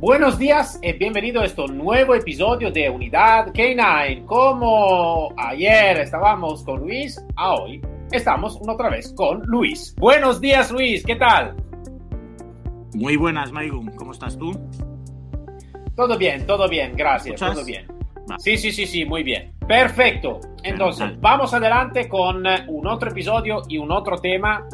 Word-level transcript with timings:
Buenos 0.00 0.38
días 0.38 0.78
y 0.80 0.92
bienvenido 0.92 1.40
a 1.40 1.44
este 1.44 1.66
nuevo 1.66 2.14
episodio 2.14 2.70
de 2.70 2.88
Unidad 2.88 3.48
K9. 3.48 4.26
Como 4.26 5.34
ayer 5.36 5.98
estábamos 5.98 6.62
con 6.62 6.82
Luis, 6.82 7.20
a 7.34 7.54
hoy 7.54 7.80
estamos 8.12 8.60
otra 8.68 8.90
vez 8.90 9.12
con 9.16 9.42
Luis. 9.46 9.96
Buenos 9.98 10.40
días 10.40 10.70
Luis, 10.70 11.04
¿qué 11.04 11.16
tal? 11.16 11.56
Muy 12.94 13.16
buenas, 13.16 13.50
Maigum. 13.50 13.90
¿Cómo 13.96 14.12
estás 14.12 14.38
tú? 14.38 14.52
Todo 15.96 16.16
bien, 16.16 16.46
todo 16.46 16.68
bien, 16.68 16.94
gracias, 16.96 17.40
todo 17.40 17.64
bien. 17.64 17.84
Sí, 18.38 18.56
sí, 18.56 18.70
sí, 18.70 18.86
sí, 18.86 19.04
muy 19.04 19.24
bien. 19.24 19.52
Perfecto. 19.66 20.38
Entonces, 20.62 21.20
vamos 21.20 21.52
adelante 21.52 22.08
con 22.08 22.44
un 22.68 22.86
otro 22.86 23.10
episodio 23.10 23.62
y 23.68 23.78
un 23.78 23.90
otro 23.90 24.16
tema 24.18 24.64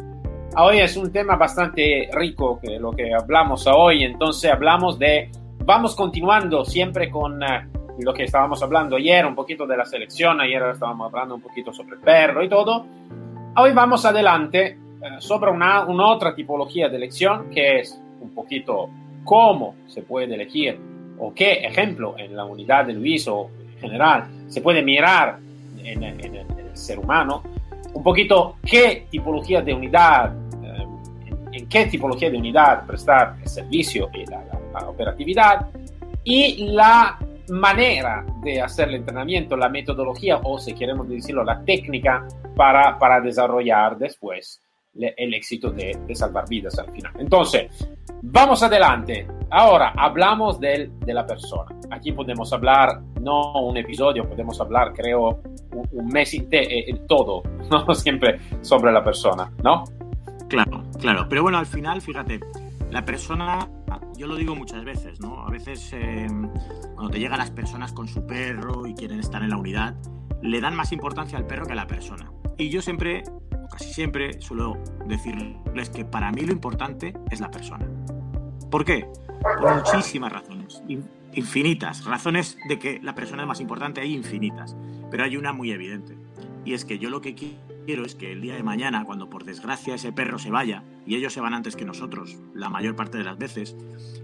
Hoy 0.57 0.79
es 0.79 0.95
un 0.95 1.11
tema 1.11 1.35
bastante 1.35 2.09
rico 2.13 2.61
que 2.61 2.79
lo 2.79 2.91
que 2.91 3.13
hablamos 3.13 3.67
hoy, 3.67 4.05
entonces 4.05 4.49
hablamos 4.49 4.97
de, 4.97 5.29
vamos 5.65 5.97
continuando 5.97 6.63
siempre 6.63 7.09
con 7.09 7.43
eh, 7.43 7.67
lo 7.99 8.13
que 8.13 8.23
estábamos 8.23 8.63
hablando 8.63 8.95
ayer, 8.95 9.25
un 9.25 9.35
poquito 9.35 9.67
de 9.67 9.75
la 9.75 9.83
selección, 9.83 10.39
ayer 10.39 10.63
estábamos 10.71 11.11
hablando 11.11 11.35
un 11.35 11.41
poquito 11.41 11.73
sobre 11.73 11.95
el 11.95 12.01
perro 12.01 12.41
y 12.41 12.47
todo. 12.47 12.85
Hoy 13.57 13.73
vamos 13.73 14.05
adelante 14.05 14.65
eh, 14.67 14.77
sobre 15.19 15.51
una, 15.51 15.83
una 15.87 16.07
otra 16.07 16.33
tipología 16.33 16.87
de 16.87 16.95
elección 16.95 17.49
que 17.49 17.81
es 17.81 18.01
un 18.21 18.33
poquito 18.33 18.89
cómo 19.25 19.75
se 19.87 20.03
puede 20.03 20.35
elegir 20.35 20.79
o 21.19 21.33
qué 21.33 21.65
ejemplo 21.65 22.15
en 22.17 22.33
la 22.33 22.45
unidad 22.45 22.85
de 22.85 22.93
Luis 22.93 23.27
o 23.27 23.49
en 23.73 23.79
general 23.81 24.27
se 24.47 24.61
puede 24.61 24.81
mirar 24.81 25.37
en, 25.83 26.01
en 26.01 26.35
el 26.35 26.77
ser 26.77 26.97
humano, 26.97 27.43
un 27.95 28.03
poquito 28.03 28.57
qué 28.63 29.07
tipología 29.09 29.61
de 29.61 29.73
unidad 29.73 30.33
en 31.55 31.67
qué 31.69 31.85
tipología 31.85 32.29
de 32.29 32.37
unidad 32.37 32.85
prestar 32.85 33.37
el 33.41 33.47
servicio 33.47 34.09
y 34.13 34.25
la, 34.25 34.43
operatividad 34.87 35.67
y 36.23 36.67
la 36.73 37.17
manera 37.49 38.25
de 38.43 38.61
hacer 38.61 38.89
el 38.89 38.95
entrenamiento, 38.95 39.55
la 39.55 39.69
metodología 39.69 40.41
o 40.43 40.59
si 40.59 40.73
queremos 40.73 41.07
decirlo, 41.07 41.45
la 41.45 41.63
técnica 41.63 42.27
para, 42.55 42.99
para 42.99 43.21
desarrollar 43.21 43.97
después 43.97 44.61
el 44.93 45.33
éxito 45.33 45.71
de, 45.71 45.97
de, 46.05 46.15
salvar 46.15 46.47
vidas 46.49 46.77
al 46.77 46.91
final. 46.91 47.13
Entonces, 47.19 47.87
vamos 48.21 48.63
adelante. 48.63 49.27
Ahora 49.51 49.93
hablamos 49.95 50.59
de 50.59 50.89
la 51.07 51.25
persona. 51.25 51.75
Aquí 51.91 52.11
podemos 52.11 52.51
hablar, 52.51 53.01
no 53.21 53.53
un 53.61 53.77
episodio, 53.77 54.27
podemos 54.27 54.59
hablar, 54.59 54.93
creo, 54.93 55.41
un, 55.71 56.07
mes 56.07 56.33
y 56.33 56.47
eh, 56.51 56.93
todo, 57.07 57.43
no 57.71 57.93
siempre 57.93 58.39
sobre 58.61 58.91
la 58.91 59.03
persona, 59.03 59.51
¿no? 59.63 59.83
Claro, 60.47 60.83
claro. 60.99 61.25
Pero 61.29 61.43
bueno, 61.43 61.57
al 61.57 61.65
final, 61.65 62.01
fíjate, 62.01 62.39
la 62.91 63.03
persona, 63.03 63.67
yo 64.17 64.27
lo 64.27 64.35
digo 64.35 64.55
muchas 64.55 64.83
veces, 64.83 65.19
¿no? 65.19 65.45
A 65.45 65.49
veces 65.49 65.91
eh, 65.93 66.27
cuando 66.93 67.09
te 67.11 67.19
llegan 67.19 67.39
las 67.39 67.51
personas 67.51 67.93
con 67.93 68.07
su 68.07 68.25
perro 68.25 68.85
y 68.85 68.93
quieren 68.93 69.19
estar 69.19 69.41
en 69.41 69.49
la 69.49 69.57
unidad, 69.57 69.95
le 70.41 70.61
dan 70.61 70.75
más 70.75 70.91
importancia 70.91 71.37
al 71.37 71.45
perro 71.45 71.65
que 71.65 71.73
a 71.73 71.75
la 71.75 71.87
persona. 71.87 72.31
Y 72.57 72.69
yo 72.69 72.81
siempre, 72.81 73.23
casi 73.69 73.93
siempre, 73.93 74.41
suelo 74.41 74.77
decirles 75.05 75.89
que 75.89 76.05
para 76.05 76.31
mí 76.31 76.41
lo 76.41 76.51
importante 76.51 77.13
es 77.31 77.39
la 77.39 77.51
persona. 77.51 77.87
¿Por 78.69 78.85
qué? 78.85 79.07
Por 79.41 79.75
muchísimas 79.75 80.31
razones, 80.31 80.81
infinitas. 81.33 82.03
Razones 82.05 82.57
de 82.67 82.79
que 82.79 82.99
la 83.01 83.15
persona 83.15 83.43
es 83.43 83.47
más 83.47 83.61
importante 83.61 84.01
hay 84.01 84.13
infinitas, 84.13 84.75
pero 85.11 85.23
hay 85.23 85.37
una 85.37 85.53
muy 85.53 85.71
evidente. 85.71 86.17
Y 86.63 86.73
es 86.73 86.83
que 86.83 86.97
yo 86.97 87.09
lo 87.09 87.21
que 87.21 87.35
quiero 87.35 88.05
es 88.05 88.15
que 88.15 88.31
el 88.31 88.41
día 88.41 88.55
de 88.55 88.63
mañana, 88.63 89.05
cuando 89.05 89.29
por 89.29 89.43
desgracia 89.43 89.95
ese 89.95 90.11
perro 90.11 90.39
se 90.39 90.49
vaya, 90.49 90.83
y 91.05 91.15
ellos 91.15 91.33
se 91.33 91.41
van 91.41 91.53
antes 91.53 91.75
que 91.75 91.85
nosotros, 91.85 92.37
la 92.53 92.69
mayor 92.69 92.95
parte 92.95 93.17
de 93.17 93.23
las 93.23 93.37
veces, 93.37 93.75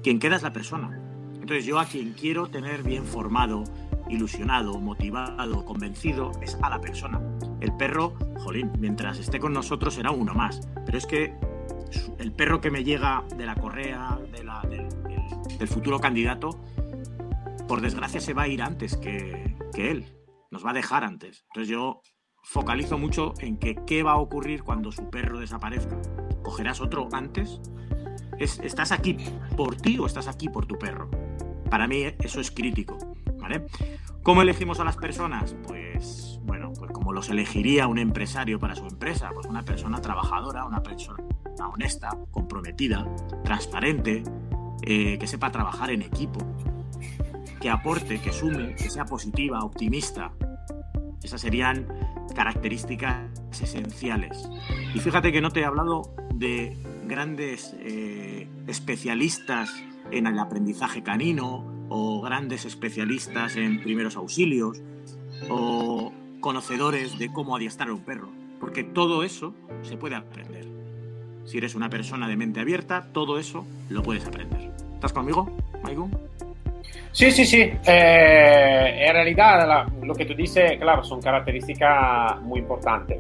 quien 0.01 0.19
queda 0.19 0.38
es 0.38 0.44
la 0.44 0.53
persona. 0.53 1.00
Entonces 1.35 1.66
yo 1.66 1.80
a 1.80 1.85
quien 1.85 2.13
quiero 2.13 2.47
tener 2.47 2.81
bien 2.84 3.06
formado, 3.06 3.63
ilusionado, 4.11 4.77
motivado, 4.79 5.66
convencido, 5.66 6.31
es 6.41 6.57
a 6.61 6.69
la 6.69 6.79
persona. 6.79 7.22
El 7.59 7.75
perro, 7.75 8.13
jolín, 8.39 8.72
mientras 8.77 9.17
esté 9.19 9.39
con 9.39 9.53
nosotros 9.53 9.94
será 9.94 10.11
uno 10.11 10.33
más. 10.33 10.61
Pero 10.85 10.97
es 10.97 11.05
que 11.05 11.33
el 12.19 12.31
perro 12.33 12.61
que 12.61 12.71
me 12.71 12.83
llega 12.83 13.23
de 13.35 13.45
la 13.45 13.55
correa, 13.55 14.19
del, 14.29 15.67
futuro 15.67 16.00
candidato, 16.00 16.50
por 17.67 17.81
desgracia 17.81 18.19
se 18.19 18.33
va 18.33 18.44
a 18.44 18.47
ir 18.47 18.61
antes 18.61 18.97
que, 18.97 19.55
que 19.73 19.91
él. 19.91 20.05
Nos 20.51 20.66
va 20.66 20.71
a 20.71 20.73
dejar 20.73 21.03
antes. 21.03 21.45
Entonces 21.50 21.69
yo 21.69 22.01
focalizo 22.44 22.97
mucho 22.97 23.33
en 23.39 23.57
que 23.57 23.75
qué 23.85 24.03
va 24.03 24.13
a 24.13 24.17
ocurrir 24.17 24.63
cuando 24.63 24.91
su 24.91 25.09
perro 25.09 25.39
desaparezca. 25.39 26.01
¿Cogerás 26.44 26.81
otro 26.81 27.07
antes? 27.13 27.61
¿Estás 28.39 28.91
aquí 28.91 29.17
por 29.55 29.75
ti 29.75 30.00
o 30.00 30.07
estás 30.07 30.27
aquí 30.27 30.50
por 30.50 30.66
tu 30.66 30.77
perro? 30.77 31.09
Para 31.69 31.88
mí 31.88 32.03
eso 32.19 32.41
es 32.41 32.51
crítico. 32.51 32.97
¿Cómo 34.24 34.41
elegimos 34.41 34.79
a 34.79 34.84
las 34.84 34.97
personas? 34.97 35.56
Pues 35.68 36.40
bueno, 36.44 36.72
pues 36.78 36.91
como 36.91 37.12
los 37.12 37.29
elegiría 37.29 37.88
un 37.88 37.97
empresario 37.97 38.59
para 38.59 38.75
su 38.75 38.85
empresa, 38.85 39.31
pues 39.34 39.47
una 39.47 39.63
persona 39.63 40.02
trabajadora, 40.02 40.66
una 40.66 40.84
persona 40.84 41.24
honesta, 41.74 42.09
comprometida, 42.31 43.07
transparente, 43.44 44.24
eh, 44.84 45.18
que 45.18 45.28
sepa 45.28 45.51
trabajar 45.51 45.91
en 45.91 46.01
equipo, 46.01 46.40
que 47.59 47.69
aporte, 47.69 48.19
que 48.19 48.31
sume, 48.31 48.75
que 48.75 48.90
sea 48.90 49.06
positiva, 49.06 49.59
optimista. 49.63 50.31
Esas 51.22 51.41
serían 51.41 51.88
características 52.35 53.30
esenciales. 53.51 54.50
Y 54.96 55.00
fíjate 55.00 55.31
que 55.31 55.41
no 55.41 55.51
te 55.51 55.62
he 55.62 55.66
hablado 55.66 56.16
de 56.34 56.78
grandes 57.06 57.75
eh, 57.80 58.47
especialistas 58.68 59.72
en 60.12 60.28
el 60.28 60.40
aprendizaje 60.40 61.03
canino 61.03 61.70
o 61.94 62.22
grandes 62.22 62.63
especialistas 62.63 63.57
en 63.57 63.84
primeros 63.84 64.16
auxilios 64.16 64.81
o 65.50 66.13
conocedores 66.40 67.19
de 67.19 67.28
cómo 67.34 67.53
adiestrar 67.53 67.90
a 67.90 67.94
un 67.94 68.00
perro, 68.00 68.29
porque 68.62 68.85
todo 68.85 69.24
eso 69.24 69.53
se 69.81 69.97
puede 69.97 70.16
aprender. 70.16 70.66
Si 71.44 71.57
eres 71.57 71.75
una 71.75 71.90
persona 71.90 72.30
de 72.30 72.38
mente 72.38 72.62
abierta, 72.62 73.09
todo 73.12 73.38
eso 73.38 73.66
lo 73.90 74.03
puedes 74.03 74.25
aprender. 74.25 74.72
¿Estás 74.94 75.12
conmigo, 75.12 75.51
Maigo? 75.84 76.09
Sí, 77.12 77.30
sí, 77.30 77.46
sí. 77.46 77.59
Eh, 77.59 79.06
en 79.06 79.13
realidad, 79.13 79.85
lo 80.01 80.16
que 80.16 80.25
tú 80.25 80.34
dices, 80.34 80.80
claro, 80.80 81.03
son 81.03 81.22
características 81.22 82.41
muy 82.41 82.62
importantes. 82.62 83.19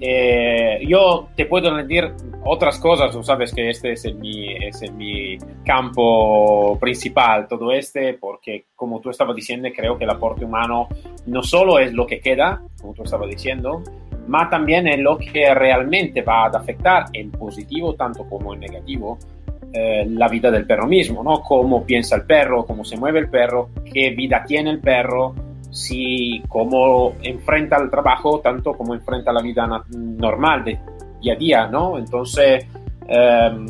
Eh, 0.00 0.80
yo 0.86 1.28
te 1.34 1.46
puedo 1.46 1.74
decir 1.74 2.12
otras 2.44 2.78
cosas, 2.78 3.10
tú 3.10 3.22
sabes 3.22 3.52
que 3.52 3.70
este 3.70 3.92
es, 3.92 4.14
mi, 4.14 4.52
es 4.54 4.92
mi 4.92 5.38
campo 5.64 6.78
principal, 6.78 7.48
todo 7.48 7.72
este, 7.72 8.14
porque 8.14 8.66
como 8.74 9.00
tú 9.00 9.10
estabas 9.10 9.34
diciendo, 9.34 9.68
creo 9.74 9.96
que 9.96 10.04
el 10.04 10.10
aporte 10.10 10.44
humano 10.44 10.88
no 11.26 11.42
solo 11.42 11.78
es 11.78 11.92
lo 11.92 12.06
que 12.06 12.20
queda, 12.20 12.62
como 12.80 12.94
tú 12.94 13.02
estabas 13.02 13.28
diciendo, 13.28 13.82
ma 14.28 14.48
también 14.50 14.86
es 14.86 14.98
lo 14.98 15.16
que 15.18 15.54
realmente 15.54 16.22
va 16.22 16.44
a 16.44 16.48
afectar 16.48 17.06
en 17.12 17.30
positivo 17.30 17.94
tanto 17.94 18.28
como 18.28 18.54
en 18.54 18.60
negativo 18.60 19.18
eh, 19.72 20.06
la 20.08 20.28
vida 20.28 20.50
del 20.50 20.66
perro 20.66 20.86
mismo, 20.86 21.22
¿no? 21.22 21.40
Cómo 21.42 21.84
piensa 21.84 22.16
el 22.16 22.22
perro, 22.22 22.64
cómo 22.64 22.84
se 22.84 22.96
mueve 22.96 23.20
el 23.20 23.28
perro, 23.28 23.70
qué 23.92 24.10
vida 24.10 24.44
tiene 24.46 24.70
el 24.70 24.80
perro, 24.80 25.34
si, 25.76 26.42
cómo 26.48 27.16
enfrenta 27.22 27.76
el 27.76 27.90
trabajo, 27.90 28.40
tanto 28.40 28.72
como 28.72 28.94
enfrenta 28.94 29.30
la 29.30 29.42
vida 29.42 29.68
normal 29.90 30.64
de 30.64 30.78
día 31.20 31.34
a 31.34 31.36
día, 31.36 31.66
¿no? 31.66 31.98
Entonces, 31.98 32.64
em, 33.06 33.66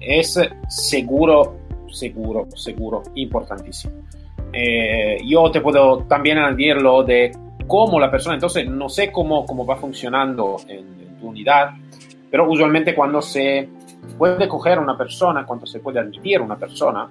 es 0.00 0.40
seguro, 0.68 1.58
seguro, 1.92 2.48
seguro, 2.56 3.04
importantísimo. 3.14 3.94
Eh, 4.52 5.18
yo 5.24 5.48
te 5.52 5.60
puedo 5.60 5.98
también 6.08 6.38
añadirlo 6.38 7.04
de 7.04 7.30
cómo 7.68 8.00
la 8.00 8.10
persona, 8.10 8.34
entonces 8.34 8.68
no 8.68 8.88
sé 8.88 9.12
cómo, 9.12 9.46
cómo 9.46 9.64
va 9.64 9.76
funcionando 9.76 10.56
en, 10.66 10.78
en 10.78 11.18
tu 11.20 11.28
unidad, 11.28 11.70
pero 12.28 12.50
usualmente 12.50 12.96
cuando 12.96 13.22
se 13.22 13.68
puede 14.18 14.48
coger 14.48 14.80
una 14.80 14.98
persona, 14.98 15.46
cuando 15.46 15.66
se 15.66 15.78
puede 15.78 16.00
admitir 16.00 16.40
una 16.40 16.56
persona, 16.56 17.08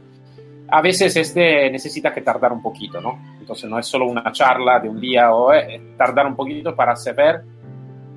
a 0.70 0.82
veces 0.82 1.16
este 1.16 1.70
necesita 1.72 2.14
que 2.14 2.22
tardar 2.22 2.52
un 2.52 2.62
poquito, 2.62 3.00
¿no? 3.00 3.20
Entonces 3.40 3.70
no 3.70 3.80
es 3.80 3.86
solo 3.86 4.06
una 4.06 4.32
charla 4.32 4.80
de 4.80 4.90
un 4.90 5.00
día 5.00 5.34
o 5.34 5.54
eh, 5.54 5.94
tardar 5.98 6.28
un 6.28 6.36
poquito 6.36 6.76
para 6.76 6.96
saber 6.96 7.44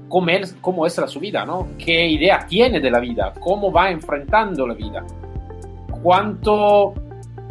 cómo 0.08 0.28
es, 0.30 0.56
cómo 0.60 0.86
es 0.86 0.98
la 0.98 1.06
su 1.06 1.20
vida, 1.20 1.44
¿no? 1.44 1.68
¿Qué 1.78 2.06
idea 2.06 2.44
tiene 2.48 2.80
de 2.80 2.90
la 2.90 3.00
vida? 3.00 3.32
¿Cómo 3.40 3.70
va 3.70 3.90
enfrentando 3.90 4.66
la 4.66 4.74
vida? 4.74 5.04
¿Cuánto 6.02 6.94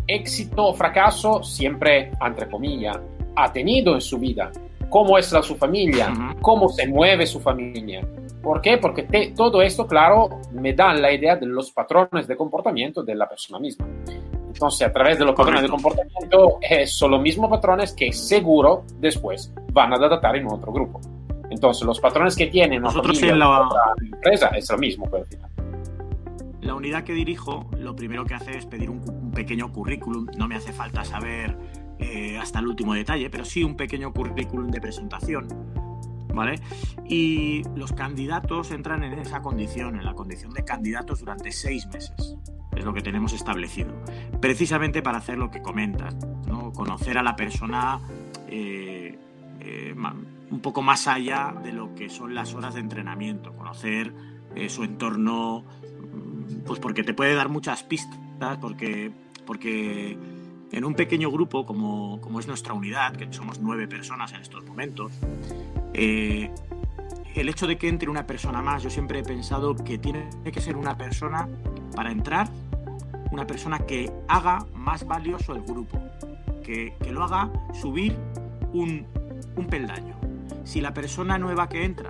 éxito 0.09 0.65
o 0.65 0.73
fracaso 0.73 1.43
siempre, 1.43 2.11
entre 2.19 2.49
comillas, 2.49 2.99
ha 3.35 3.51
tenido 3.53 3.93
en 3.93 4.01
su 4.01 4.17
vida, 4.17 4.51
cómo 4.89 5.17
es 5.17 5.31
la, 5.31 5.41
su 5.43 5.55
familia, 5.55 6.11
cómo 6.41 6.67
se 6.69 6.87
mueve 6.87 7.25
su 7.27 7.39
familia. 7.39 8.01
¿Por 8.41 8.61
qué? 8.61 8.77
Porque 8.77 9.33
todo 9.35 9.61
esto, 9.61 9.85
claro, 9.85 10.29
me 10.51 10.73
da 10.73 10.93
la 10.93 11.11
idea 11.11 11.35
de 11.35 11.45
los 11.45 11.71
patrones 11.71 12.27
de 12.27 12.35
comportamiento 12.35 13.03
de 13.03 13.15
la 13.15 13.29
persona 13.29 13.59
misma. 13.59 13.85
Entonces, 14.59 14.89
a 14.89 14.91
través 14.91 15.17
de 15.17 15.23
los 15.23 15.35
patrones 15.35 15.61
de 15.61 15.69
comportamiento, 15.69 16.57
eh, 16.59 16.85
son 16.85 17.11
los 17.11 17.21
mismos 17.21 17.49
patrones 17.49 17.93
que 17.93 18.11
seguro 18.11 18.83
después 18.99 19.53
van 19.71 19.93
a 19.93 19.95
adaptar 19.95 20.35
en 20.35 20.47
otro 20.47 20.73
grupo. 20.73 20.99
Entonces, 21.49 21.85
los 21.85 21.97
patrones 22.01 22.35
que 22.35 22.47
tienen 22.47 22.81
nosotros 22.81 23.23
en 23.23 23.39
la 23.39 23.69
empresa 24.01 24.47
es 24.47 24.69
lo 24.69 24.77
mismo, 24.77 25.05
pero 25.09 25.23
al 25.23 25.29
final. 25.29 25.49
La 26.59 26.75
unidad 26.75 27.05
que 27.05 27.13
dirijo, 27.13 27.69
lo 27.77 27.95
primero 27.95 28.25
que 28.25 28.33
hace 28.33 28.57
es 28.57 28.65
pedir 28.65 28.89
un, 28.89 29.31
pequeño 29.33 29.71
currículum. 29.71 30.27
No 30.37 30.49
me 30.49 30.55
hace 30.55 30.73
falta 30.73 31.05
saber 31.05 31.55
eh, 31.97 32.37
hasta 32.37 32.59
el 32.59 32.67
último 32.67 32.93
detalle, 32.93 33.29
pero 33.29 33.45
sí 33.45 33.63
un 33.63 33.77
pequeño 33.77 34.11
currículum 34.11 34.69
de 34.71 34.81
presentación. 34.81 35.47
¿Vale? 36.33 36.59
Y 37.05 37.63
los 37.77 37.93
candidatos 37.93 38.71
entran 38.71 39.05
en 39.05 39.19
esa 39.19 39.41
condición, 39.41 39.95
en 39.95 40.03
la 40.03 40.15
condición 40.15 40.51
de 40.51 40.65
candidatos 40.65 41.21
durante 41.21 41.49
seis 41.53 41.87
meses. 41.87 42.35
Es 42.75 42.85
lo 42.85 42.93
que 42.93 43.01
tenemos 43.01 43.33
establecido. 43.33 43.93
Precisamente 44.39 45.01
para 45.01 45.17
hacer 45.17 45.37
lo 45.37 45.51
que 45.51 45.61
comentas, 45.61 46.15
¿no? 46.47 46.71
conocer 46.71 47.17
a 47.17 47.23
la 47.23 47.35
persona 47.35 47.99
eh, 48.47 49.17
eh, 49.59 49.95
un 50.51 50.59
poco 50.61 50.81
más 50.81 51.07
allá 51.07 51.53
de 51.63 51.73
lo 51.73 51.93
que 51.95 52.09
son 52.09 52.33
las 52.33 52.53
horas 52.53 52.75
de 52.75 52.79
entrenamiento, 52.79 53.53
conocer 53.53 54.13
su 54.67 54.83
entorno 54.83 55.63
pues 56.65 56.79
porque 56.79 57.03
te 57.03 57.13
puede 57.13 57.35
dar 57.35 57.49
muchas 57.49 57.83
pistas, 57.83 58.57
porque, 58.59 59.11
porque 59.45 60.17
en 60.71 60.85
un 60.85 60.93
pequeño 60.93 61.31
grupo 61.31 61.65
como, 61.65 62.19
es 62.39 62.47
nuestra 62.47 62.73
unidad, 62.73 63.15
que 63.15 63.31
somos 63.31 63.59
nueve 63.59 63.87
personas 63.87 64.33
en 64.33 64.41
estos 64.41 64.65
momentos, 64.65 65.11
eh, 65.93 66.51
el 67.35 67.49
hecho 67.49 67.67
de 67.67 67.77
que 67.77 67.87
entre 67.87 68.09
una 68.09 68.25
persona 68.25 68.61
más, 68.61 68.83
yo 68.83 68.89
siempre 68.89 69.19
he 69.19 69.23
pensado 69.23 69.75
que 69.75 69.97
tiene 69.97 70.29
que 70.51 70.61
ser 70.61 70.75
una 70.75 70.97
persona 70.97 71.47
para 71.99 72.13
entrar, 72.13 72.47
una 73.29 73.45
persona 73.45 73.79
que 73.79 74.09
haga 74.29 74.65
más 74.73 75.05
valioso 75.05 75.53
el 75.53 75.63
grupo, 75.63 75.99
que, 76.63 76.95
lo 77.11 77.25
haga 77.25 77.51
subir 77.73 78.15
un, 78.71 79.05
un 79.57 79.67
peldaño. 79.67 80.15
Si 80.63 80.79
la 80.79 80.93
persona 80.93 81.37
nueva 81.37 81.67
que 81.67 81.83
entra 81.83 82.07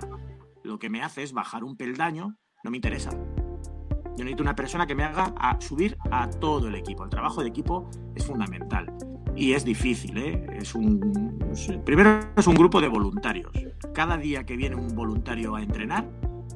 lo 0.62 0.78
que 0.78 0.88
me 0.88 1.02
hace 1.02 1.24
es 1.24 1.32
bajar 1.32 1.64
un 1.64 1.76
peldaño, 1.76 2.36
no 2.62 2.70
me 2.70 2.76
interesa. 2.76 3.10
Yo 3.10 4.18
necesito 4.18 4.44
una 4.44 4.54
persona 4.54 4.86
que 4.86 4.94
me 4.94 5.02
haga 5.02 5.34
a 5.36 5.60
subir 5.60 5.98
a 6.12 6.30
todo 6.30 6.68
el 6.68 6.76
equipo. 6.76 7.02
El 7.02 7.10
trabajo 7.10 7.42
de 7.42 7.48
equipo 7.48 7.90
es 8.14 8.24
fundamental 8.24 8.96
y 9.34 9.54
es 9.54 9.64
difícil. 9.64 10.16
¿eh? 10.18 10.46
Es 10.56 10.76
un, 10.76 11.36
primero 11.84 12.20
es 12.36 12.46
un 12.46 12.54
grupo 12.54 12.80
de 12.80 12.86
voluntarios. 12.86 13.50
Cada 13.92 14.16
día 14.16 14.46
que 14.46 14.54
viene 14.54 14.76
un 14.76 14.94
voluntario 14.94 15.56
a 15.56 15.62
entrenar, 15.64 16.08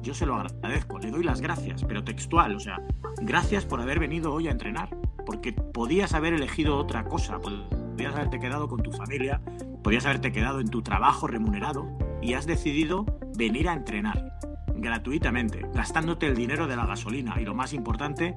yo 0.05 0.13
se 0.13 0.27
lo 0.27 0.35
agradezco, 0.35 0.99
le 0.99 1.09
doy 1.09 1.23
las 1.23 1.41
gracias, 1.41 1.83
pero 1.83 2.03
textual, 2.03 2.55
o 2.55 2.59
sea, 2.59 2.79
gracias 3.21 3.65
por 3.65 3.81
haber 3.81 3.99
venido 3.99 4.31
hoy 4.31 4.47
a 4.47 4.51
entrenar, 4.51 4.95
porque 5.25 5.51
podías 5.51 6.13
haber 6.13 6.33
elegido 6.33 6.77
otra 6.77 7.05
cosa, 7.05 7.39
podías 7.39 8.13
haberte 8.13 8.39
quedado 8.39 8.67
con 8.69 8.83
tu 8.83 8.91
familia, 8.91 9.41
podías 9.83 10.05
haberte 10.05 10.31
quedado 10.31 10.59
en 10.59 10.67
tu 10.67 10.83
trabajo 10.83 11.25
remunerado 11.25 11.89
y 12.21 12.33
has 12.33 12.45
decidido 12.45 13.05
venir 13.35 13.67
a 13.67 13.73
entrenar 13.73 14.37
gratuitamente, 14.75 15.65
gastándote 15.73 16.27
el 16.27 16.35
dinero 16.35 16.67
de 16.67 16.75
la 16.75 16.85
gasolina 16.85 17.41
y 17.41 17.45
lo 17.45 17.55
más 17.55 17.73
importante, 17.73 18.35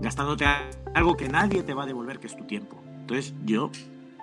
gastándote 0.00 0.44
algo 0.94 1.16
que 1.16 1.30
nadie 1.30 1.62
te 1.62 1.72
va 1.72 1.84
a 1.84 1.86
devolver, 1.86 2.18
que 2.18 2.26
es 2.26 2.36
tu 2.36 2.44
tiempo. 2.44 2.78
Entonces 3.00 3.34
yo, 3.46 3.70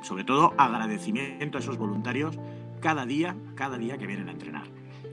sobre 0.04 0.24
todo, 0.24 0.54
agradecimiento 0.60 1.58
a 1.58 1.62
esos 1.62 1.80
voluntarios 1.80 2.38
cada 2.82 3.08
día, 3.08 3.36
cada 3.56 3.80
día 3.80 3.98
que 3.98 4.06
vienen 4.06 4.30
a 4.30 4.34
entrenar. 4.34 4.66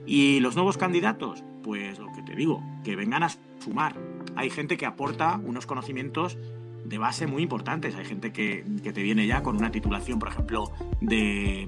Y 0.05 0.39
los 0.39 0.55
nuevos 0.55 0.77
candidatos, 0.77 1.43
pues 1.65 1.97
lo 1.97 2.13
que 2.13 2.21
te 2.21 2.35
digo, 2.35 2.61
que 2.83 2.95
vengan 2.95 3.23
a 3.23 3.29
sumar. 3.59 3.95
Hay 4.35 4.51
gente 4.51 4.77
que 4.77 4.85
aporta 4.85 5.41
unos 5.43 5.65
conocimientos 5.65 6.37
de 6.85 6.99
base 6.99 7.25
muy 7.25 7.41
importantes. 7.41 7.95
Hay 7.95 8.05
gente 8.05 8.31
que, 8.31 8.63
te 8.83 9.01
viene 9.01 9.25
ya 9.25 9.41
con 9.41 9.57
una 9.57 9.71
titulación, 9.71 10.19
por 10.19 10.29
ejemplo, 10.29 10.71
de, 11.01 11.67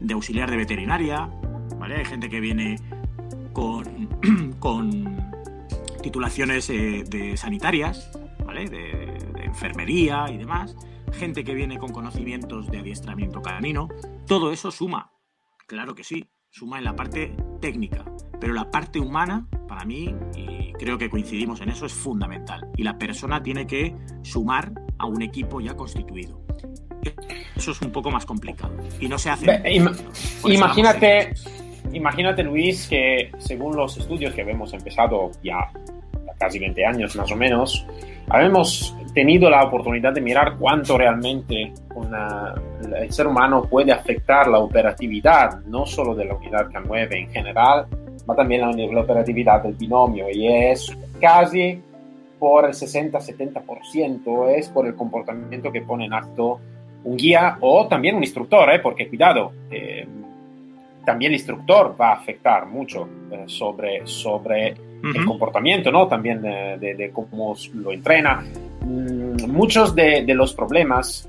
de 0.00 0.14
auxiliar 0.14 0.50
de 0.50 0.58
veterinaria, 0.58 1.30
¿vale? 1.78 1.96
Hay 1.96 2.04
gente 2.04 2.28
que 2.28 2.40
viene 2.40 2.76
con, 3.54 4.10
titulaciones 6.02 6.68
eh, 6.68 7.04
de 7.08 7.38
sanitarias, 7.38 8.10
¿vale? 8.44 8.66
De, 8.66 9.16
enfermería 9.42 10.26
y 10.30 10.36
demás, 10.36 10.76
gente 11.10 11.42
que 11.42 11.54
viene 11.54 11.78
con 11.78 11.90
conocimientos 11.90 12.66
de 12.70 12.80
adiestramiento 12.80 13.40
canino, 13.40 13.88
todo 14.26 14.52
eso 14.52 14.70
suma, 14.70 15.10
claro 15.66 15.94
que 15.94 16.04
sí, 16.04 16.28
suma 16.50 16.76
en 16.76 16.84
la 16.84 16.94
parte 16.94 17.34
técnica, 17.62 18.04
pero 18.40 18.54
la 18.54 18.70
parte 18.70 19.00
humana, 19.00 19.46
para 19.66 19.84
mí, 19.84 20.14
y 20.36 20.72
creo 20.74 20.98
que 20.98 21.10
coincidimos 21.10 21.60
en 21.60 21.70
eso, 21.70 21.86
es 21.86 21.92
fundamental. 21.92 22.68
Y 22.76 22.82
la 22.82 22.98
persona 22.98 23.42
tiene 23.42 23.66
que 23.66 23.94
sumar 24.22 24.72
a 24.98 25.06
un 25.06 25.22
equipo 25.22 25.60
ya 25.60 25.74
constituido. 25.74 26.40
Eso 27.56 27.72
es 27.72 27.82
un 27.82 27.90
poco 27.90 28.10
más 28.10 28.24
complicado. 28.24 28.74
Y 29.00 29.08
no 29.08 29.18
se 29.18 29.30
hace. 29.30 29.62
imagínate, 30.44 31.34
imagínate, 31.92 32.42
Luis, 32.42 32.88
que 32.88 33.32
según 33.38 33.76
los 33.76 33.96
estudios 33.96 34.32
que 34.34 34.42
hemos 34.42 34.72
empezado 34.72 35.30
ya 35.42 35.70
casi 36.38 36.58
20 36.58 36.86
años 36.86 37.16
más 37.16 37.30
o 37.32 37.36
menos, 37.36 37.84
habemos 38.28 38.94
tenido 39.12 39.50
la 39.50 39.64
oportunidad 39.64 40.12
de 40.12 40.20
mirar 40.20 40.56
cuánto 40.56 40.96
realmente 40.96 41.72
el 43.00 43.12
ser 43.12 43.26
humano 43.26 43.64
puede 43.64 43.90
afectar 43.92 44.46
la 44.46 44.58
operatividad, 44.58 45.60
no 45.64 45.84
solo 45.84 46.14
de 46.14 46.26
la 46.26 46.34
unidad 46.34 46.68
K9 46.68 47.08
en 47.16 47.30
general, 47.30 47.86
ma 48.28 48.36
también 48.36 48.60
la, 48.60 49.00
operatividad 49.00 49.62
del 49.62 49.72
binomio, 49.72 50.26
y 50.30 50.46
es 50.46 50.94
casi 51.18 51.80
por 52.38 52.66
el 52.66 52.72
60-70% 52.72 54.50
es 54.50 54.68
por 54.68 54.86
el 54.86 54.94
comportamiento 54.94 55.72
que 55.72 55.80
pone 55.80 56.04
en 56.04 56.12
acto 56.12 56.60
un 57.04 57.16
guía 57.16 57.56
o 57.60 57.88
también 57.88 58.16
un 58.16 58.22
instructor, 58.22 58.70
¿eh? 58.70 58.80
porque 58.80 59.08
cuidado, 59.08 59.52
eh, 59.70 60.06
también 61.06 61.32
el 61.32 61.36
instructor 61.36 61.96
va 61.98 62.10
a 62.10 62.14
afectar 62.16 62.66
mucho 62.66 63.08
eh, 63.30 63.44
sobre, 63.46 64.06
sobre 64.06 64.68
el 64.68 65.24
comportamiento, 65.24 65.90
¿no? 65.90 66.06
También 66.06 66.42
de, 66.42 67.10
cómo 67.14 67.54
lo 67.74 67.92
entrena. 67.92 68.44
Mm, 68.84 69.50
muchos 69.50 69.94
de, 69.94 70.22
los 70.34 70.52
problemas, 70.52 71.28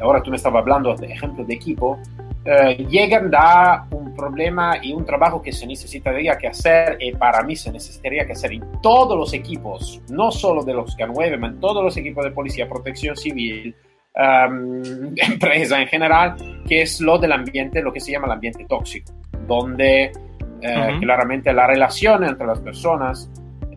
ahora 0.00 0.22
tú 0.22 0.30
me 0.30 0.36
estabas 0.36 0.62
hablando 0.62 0.94
de 0.96 1.06
ejemplo 1.06 1.44
de 1.44 1.54
equipo, 1.54 2.00
eh, 2.44 2.86
llegan 2.88 3.30
a 3.34 3.86
un 3.90 4.14
problema 4.14 4.74
y 4.82 4.92
un 4.92 5.04
trabajo 5.04 5.40
que 5.40 5.52
se 5.52 5.66
necesitaría 5.66 6.36
que 6.36 6.48
hacer 6.48 6.96
y 7.00 7.12
para 7.12 7.42
mí 7.42 7.56
se 7.56 7.70
necesitaría 7.70 8.26
que 8.26 8.32
hacer 8.32 8.52
en 8.52 8.80
todos 8.82 9.16
los 9.16 9.32
equipos, 9.32 10.00
no 10.10 10.30
solo 10.30 10.62
de 10.62 10.74
los 10.74 10.96
K9, 10.96 11.14
pero 11.16 11.46
en 11.46 11.60
todos 11.60 11.82
los 11.82 11.96
equipos 11.96 12.24
de 12.24 12.30
policía, 12.30 12.68
protección 12.68 13.16
civil, 13.16 13.74
empresa 14.14 15.80
en 15.80 15.88
general, 15.88 16.36
que 16.68 16.82
es 16.82 17.00
lo 17.00 17.18
del 17.18 17.32
ambiente, 17.32 17.82
lo 17.82 17.92
que 17.92 18.00
se 18.00 18.12
llama 18.12 18.26
el 18.26 18.32
ambiente 18.32 18.64
tóxico, 18.68 19.12
donde 19.46 20.12
eh, 20.60 20.96
claramente 21.00 21.52
la 21.52 21.66
relación 21.66 22.22
entre 22.24 22.46
las 22.46 22.60
personas 22.60 23.28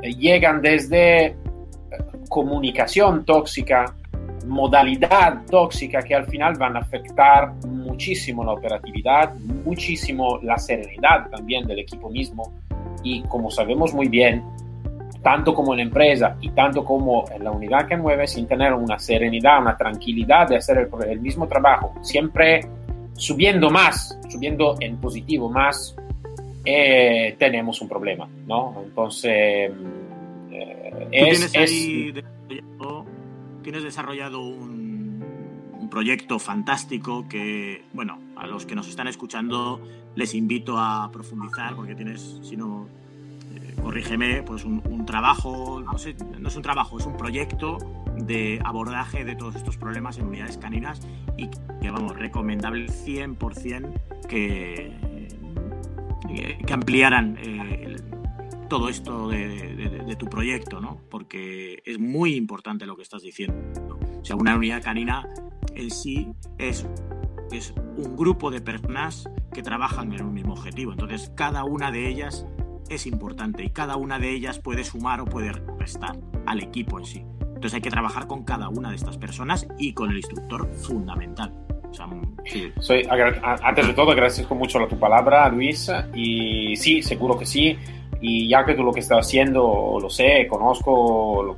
eh, 0.01 0.13
llegan 0.13 0.61
desde 0.61 1.25
eh, 1.25 1.35
comunicación 2.29 3.25
tóxica, 3.25 3.95
modalidad 4.47 5.45
tóxica 5.49 6.01
que 6.01 6.15
al 6.15 6.25
final 6.25 6.55
van 6.57 6.75
a 6.77 6.79
afectar 6.79 7.53
muchísimo 7.67 8.43
la 8.43 8.53
operatividad, 8.53 9.33
muchísimo 9.35 10.39
la 10.41 10.57
serenidad 10.57 11.29
también 11.29 11.65
del 11.65 11.79
equipo 11.79 12.09
mismo 12.09 12.53
y 13.03 13.21
como 13.23 13.51
sabemos 13.51 13.93
muy 13.93 14.07
bien, 14.07 14.43
tanto 15.21 15.53
como 15.53 15.73
en 15.73 15.77
la 15.77 15.83
empresa 15.83 16.37
y 16.41 16.49
tanto 16.49 16.83
como 16.83 17.25
en 17.31 17.43
la 17.43 17.51
unidad 17.51 17.87
que 17.87 17.97
mueve, 17.97 18.27
sin 18.27 18.47
tener 18.47 18.73
una 18.73 18.99
serenidad, 18.99 19.61
una 19.61 19.77
tranquilidad 19.77 20.47
de 20.47 20.57
hacer 20.57 20.89
el, 21.07 21.19
mismo 21.19 21.47
trabajo, 21.47 21.93
siempre 22.01 22.61
subiendo 23.13 23.69
más, 23.69 24.19
subiendo 24.29 24.75
en 24.79 24.97
positivo 24.97 25.49
más, 25.49 25.95
eh, 26.63 27.35
tenemos 27.39 27.81
un 27.81 27.89
problema, 27.89 28.27
¿no? 28.45 28.83
Entonces, 28.85 29.71
eh, 30.51 31.07
es, 31.11 31.51
tienes, 31.51 32.23
tienes 33.65 33.81
desarrollado 33.81 34.41
un, 34.41 34.95
proyecto 35.89 36.39
fantástico 36.39 37.27
que, 37.29 37.85
bueno, 37.93 38.19
a 38.35 38.47
los 38.47 38.65
que 38.65 38.75
nos 38.75 38.87
están 38.89 39.07
escuchando 39.07 39.79
les 40.15 40.33
invito 40.33 40.77
a 40.77 41.09
profundizar 41.11 41.75
porque 41.75 41.95
tienes, 41.95 42.39
si 42.41 42.57
no 42.57 42.87
corrígeme, 43.81 44.43
pues 44.43 44.65
un, 44.65 45.05
trabajo, 45.05 45.81
no, 45.81 45.97
sé, 45.97 46.15
no 46.39 46.49
es 46.49 46.55
un 46.55 46.63
trabajo, 46.63 46.99
es 46.99 47.05
un 47.05 47.15
proyecto 47.15 47.77
de 48.17 48.59
abordaje 48.65 49.23
de 49.23 49.35
todos 49.35 49.55
estos 49.55 49.77
problemas 49.77 50.17
en 50.17 50.25
unidades 50.25 50.57
caninas 50.57 50.99
y 51.37 51.49
que, 51.81 51.91
vamos, 51.91 52.17
recomendable 52.17 52.87
100% 52.87 53.93
que, 54.27 54.91
que 56.65 56.73
ampliaran 56.73 57.37
eh, 57.39 57.95
todo 58.67 58.89
esto 58.89 59.29
de, 59.29 60.15
tu 60.17 60.27
proyecto, 60.27 60.79
¿no? 60.79 61.01
Porque 61.09 61.81
es 61.85 61.99
muy 61.99 62.35
importante 62.35 62.85
lo 62.85 62.95
que 62.95 63.03
estás 63.03 63.21
diciendo. 63.21 63.99
O 64.21 64.25
sea, 64.25 64.35
una 64.35 64.55
unidad 64.55 64.81
canina 64.81 65.27
en 65.75 65.91
sí 65.91 66.29
es, 66.57 66.87
es 67.51 67.73
un 67.97 68.15
grupo 68.15 68.49
de 68.49 68.61
personas 68.61 69.29
que 69.53 69.61
trabajan 69.61 70.13
en 70.13 70.23
un 70.23 70.33
mismo 70.33 70.53
objetivo. 70.53 70.93
Entonces, 70.93 71.31
cada 71.35 71.65
una 71.65 71.91
de 71.91 72.07
ellas 72.07 72.45
es 72.89 73.07
importante 73.07 73.63
y 73.63 73.69
cada 73.71 73.97
una 73.97 74.19
de 74.19 74.31
ellas 74.31 74.59
puede 74.59 74.83
sumar 74.83 75.19
o 75.19 75.25
puede 75.25 75.51
restar 75.77 76.17
al 76.45 76.61
equipo 76.61 76.99
en 76.99 77.05
sí. 77.05 77.25
Entonces 77.41 77.73
hay 77.73 77.81
que 77.81 77.89
trabajar 77.89 78.27
con 78.27 78.43
cada 78.43 78.69
una 78.69 78.89
de 78.89 78.95
estas 78.95 79.17
personas 79.17 79.67
y 79.77 79.93
con 79.93 80.11
el 80.11 80.17
instructor 80.17 80.69
fundamental. 80.75 81.53
Soy, 82.79 83.07
antes 83.63 83.87
de 83.87 83.93
todo, 83.93 84.11
agradezco 84.11 84.53
mucho 84.53 84.79
a 84.79 84.87
tu 84.87 84.99
palabra, 84.99 85.49
Luis, 85.49 85.89
y 86.13 86.75
sí, 86.75 87.01
seguro 87.01 87.37
que 87.37 87.45
sí. 87.45 87.77
Y 88.27 88.47
ya 88.47 88.65
que 88.65 88.73
tú 88.73 88.83
lo 88.83 88.91
que 88.91 89.01
estás 89.01 89.19
haciendo 89.19 89.99
lo 90.01 90.09
sé, 90.09 90.47
conozco 90.47 91.55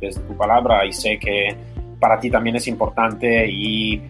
desde 0.00 0.22
tu 0.22 0.34
palabra 0.34 0.86
y 0.86 0.94
sé 0.94 1.18
que 1.18 1.54
para 2.00 2.18
ti 2.18 2.30
también 2.30 2.56
es 2.56 2.66
importante 2.68 3.46
y 3.46 4.00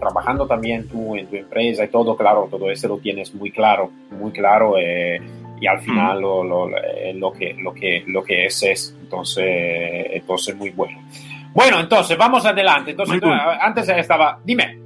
trabajando 0.00 0.48
también 0.48 0.88
tú 0.88 1.14
en 1.14 1.28
tu 1.28 1.36
empresa 1.36 1.84
y 1.84 1.88
todo, 1.88 2.16
claro, 2.16 2.48
todo 2.50 2.68
eso 2.72 2.88
lo 2.88 2.98
tienes 2.98 3.32
muy 3.36 3.52
claro, 3.52 3.88
muy 4.10 4.32
claro 4.32 4.76
eh, 4.78 5.20
y 5.60 5.66
al 5.68 5.78
final 5.78 6.20
lo, 6.20 6.42
lo, 6.42 6.76
eh, 6.76 7.14
lo, 7.14 7.30
que, 7.32 7.54
lo, 7.54 7.72
que, 7.72 8.02
lo 8.08 8.24
que 8.24 8.46
es 8.46 8.60
es, 8.64 8.96
entonces, 9.00 9.46
entonces 10.10 10.56
muy 10.56 10.70
bueno. 10.70 11.00
Bueno, 11.54 11.78
entonces 11.78 12.18
vamos 12.18 12.44
adelante. 12.44 12.90
Entonces, 12.90 13.20
antes 13.60 13.88
estaba, 13.88 14.40
dime. 14.44 14.78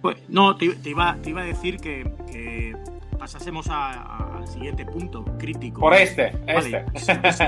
Pues, 0.00 0.16
no, 0.28 0.56
te, 0.56 0.64
iba, 0.84 1.16
te, 1.22 1.30
iba, 1.30 1.42
a 1.42 1.44
decir 1.44 1.76
que, 1.76 2.10
que 2.30 2.74
pasásemos 3.22 3.68
al 3.70 4.48
siguiente 4.48 4.84
punto 4.84 5.24
crítico. 5.38 5.80
Por 5.80 5.94
este, 5.94 6.32
este. 6.44 6.84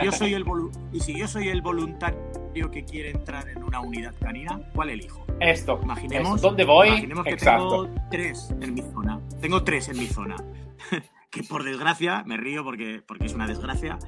yo 0.05 0.13
soy 0.13 0.35
el 0.35 0.45
y 0.93 1.01
si 1.01 1.19
yo 1.19 1.27
soy 1.27 1.49
el 1.49 1.63
voluntario 1.63 2.71
que 2.71 2.85
quiere 2.85 3.11
entrar 3.11 3.49
en 3.49 3.65
una 3.65 3.81
unidad 3.81 4.15
canina, 4.21 4.61
¿cuál 4.73 4.91
elijo? 4.91 5.27
Esto. 5.41 5.81
Imaginemos. 5.83 6.41
¿Dónde 6.41 6.63
voy? 6.65 6.91
Imaginemos 6.91 7.25
que 7.25 7.37
tengo 7.37 7.89
tres 8.09 8.55
en 8.61 8.73
mi 8.73 8.83
zona. 8.83 9.21
Tengo 9.41 9.65
tres 9.65 9.89
en 9.89 9.99
mi 9.99 10.07
zona. 10.07 10.37
que 11.31 11.43
por 11.43 11.65
desgracia, 11.65 12.23
me 12.25 12.37
río 12.37 12.63
porque, 12.63 13.03
porque 13.05 13.27
es 13.27 13.35
una 13.35 13.49
desgracia, 13.49 13.99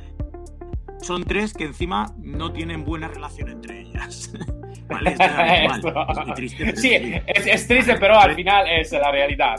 son 1.00 1.24
tres 1.24 1.52
que 1.52 1.64
encima 1.64 2.14
no 2.18 2.52
tienen 2.52 2.84
buena 2.84 3.08
relación 3.08 3.48
entre 3.48 3.80
ellas. 3.80 4.32
¿Vale? 4.88 5.14
Es, 5.14 5.84
es 6.28 6.34
triste. 6.36 6.76
Sí, 6.76 6.94
es, 6.94 7.44
es, 7.44 7.66
triste, 7.66 7.96
pero 7.98 8.16
al 8.20 8.36
final 8.36 8.68
es 8.68 8.92
la 8.92 9.10
realidad. 9.10 9.56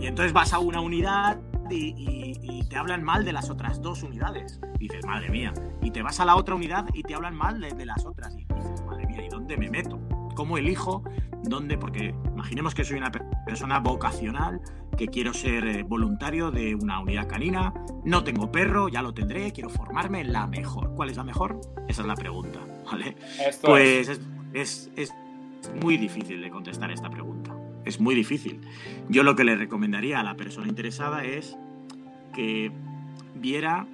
Y 0.00 0.06
entonces 0.06 0.32
vas 0.32 0.52
a 0.52 0.58
una 0.58 0.80
unidad 0.80 1.38
y, 1.70 2.64
te 2.68 2.76
hablan 2.76 3.02
mal 3.02 3.24
de 3.24 3.32
las 3.32 3.50
otras 3.50 3.80
dos 3.80 4.02
unidades. 4.02 4.60
dices, 4.78 5.04
madre 5.06 5.30
mía. 5.30 5.52
Y 5.82 5.90
te 5.90 6.02
vas 6.02 6.20
a 6.20 6.24
la 6.24 6.36
otra 6.36 6.54
unidad 6.54 6.86
y 6.92 7.02
te 7.02 7.14
hablan 7.14 7.34
mal 7.34 7.60
de, 7.60 7.86
las 7.86 8.04
otras. 8.04 8.34
Y 8.34 8.44
dices, 8.54 8.84
madre 8.86 9.06
mía, 9.06 9.24
¿y 9.24 9.28
dónde 9.28 9.56
me 9.56 9.70
meto? 9.70 9.98
¿Cómo 10.34 10.58
elijo? 10.58 11.02
¿Dónde? 11.44 11.78
Porque 11.78 12.14
imaginemos 12.32 12.74
que 12.74 12.84
soy 12.84 12.98
una 12.98 13.10
persona 13.46 13.80
vocacional, 13.80 14.60
que 14.96 15.08
quiero 15.08 15.32
ser 15.32 15.66
eh, 15.66 15.82
voluntario 15.82 16.50
de 16.50 16.74
una 16.74 17.00
unidad 17.00 17.26
canina, 17.26 17.72
no 18.04 18.22
tengo 18.22 18.52
perro, 18.52 18.88
ya 18.88 19.00
lo 19.00 19.14
tendré, 19.14 19.52
quiero 19.52 19.70
formarme 19.70 20.24
la 20.24 20.46
mejor. 20.46 20.94
¿Cuál 20.94 21.10
es 21.10 21.16
la 21.16 21.24
mejor? 21.24 21.60
Esa 21.88 22.02
es 22.02 22.08
la 22.08 22.14
pregunta, 22.14 22.60
¿vale? 22.84 23.16
pues 23.62 24.20
es, 24.52 24.90
es 24.94 25.14
muy 25.82 25.96
difícil 25.96 26.42
de 26.42 26.50
contestar 26.50 26.90
esta 26.90 27.08
pregunta 27.08 27.57
es 27.84 28.00
muy 28.00 28.14
difícil. 28.14 28.60
Yo 29.08 29.22
lo 29.22 29.36
que 29.36 29.44
le 29.44 29.56
recomendaría 29.56 30.20
a 30.20 30.22
la 30.22 30.34
persona 30.34 30.68
interesada 30.68 31.24
es 31.24 31.56
que 32.34 32.70
viera 33.34 33.86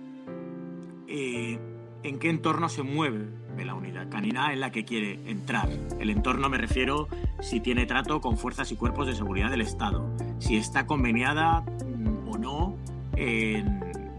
eh, 1.08 1.58
en 2.02 2.18
qué 2.18 2.30
entorno 2.30 2.68
se 2.68 2.82
mueve 2.82 3.28
la 3.62 3.74
unidad 3.74 4.08
canina 4.08 4.52
en 4.52 4.60
la 4.60 4.70
que 4.70 4.84
quiere 4.84 5.20
entrar. 5.26 5.68
El 6.00 6.10
entorno 6.10 6.48
me 6.48 6.58
refiero 6.58 7.08
si 7.40 7.60
tiene 7.60 7.86
trato 7.86 8.20
con 8.20 8.36
fuerzas 8.36 8.72
y 8.72 8.76
cuerpos 8.76 9.06
de 9.06 9.14
seguridad 9.14 9.50
del 9.50 9.60
Estado, 9.60 10.04
si 10.38 10.56
está 10.56 10.86
conveniada 10.86 11.60
mm, 11.60 12.28
o 12.28 12.38
no 12.38 12.76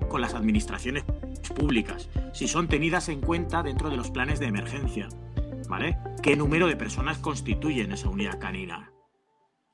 con 0.08 0.22
las 0.22 0.34
administraciones 0.34 1.04
públicas, 1.56 2.10
si 2.34 2.48
son 2.48 2.68
tenidas 2.68 3.10
en 3.10 3.20
cuenta 3.22 3.62
dentro 3.62 3.90
de 3.90 3.98
los 3.98 4.10
planes 4.10 4.40
de 4.40 4.48
emergencia, 4.48 5.10
¿vale? 5.68 5.98
¿Qué 6.22 6.36
número 6.36 6.68
de 6.68 6.76
personas 6.76 7.18
constituyen 7.18 7.92
esa 7.92 8.10
unidad 8.10 8.40
canina? 8.40 8.95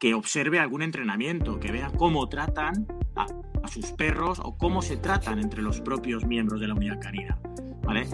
Que 0.01 0.15
observe 0.15 0.58
algún 0.58 0.81
entrenamiento, 0.81 1.60
que 1.60 1.72
vea 1.72 1.91
cómo 1.96 2.27
tratan 2.27 2.88
a, 3.15 3.27
sus 3.67 3.91
perros 3.91 4.41
o 4.43 4.58
cómo 4.58 4.81
se 4.81 4.98
tratan 4.98 5.38
entre 5.38 5.62
los 5.62 5.79
propios 5.79 6.25
miembros 6.25 6.60
de 6.60 6.67
la 6.67 6.74
unidad 6.74 7.00
canina. 7.00 7.38
¿vale? 7.84 8.08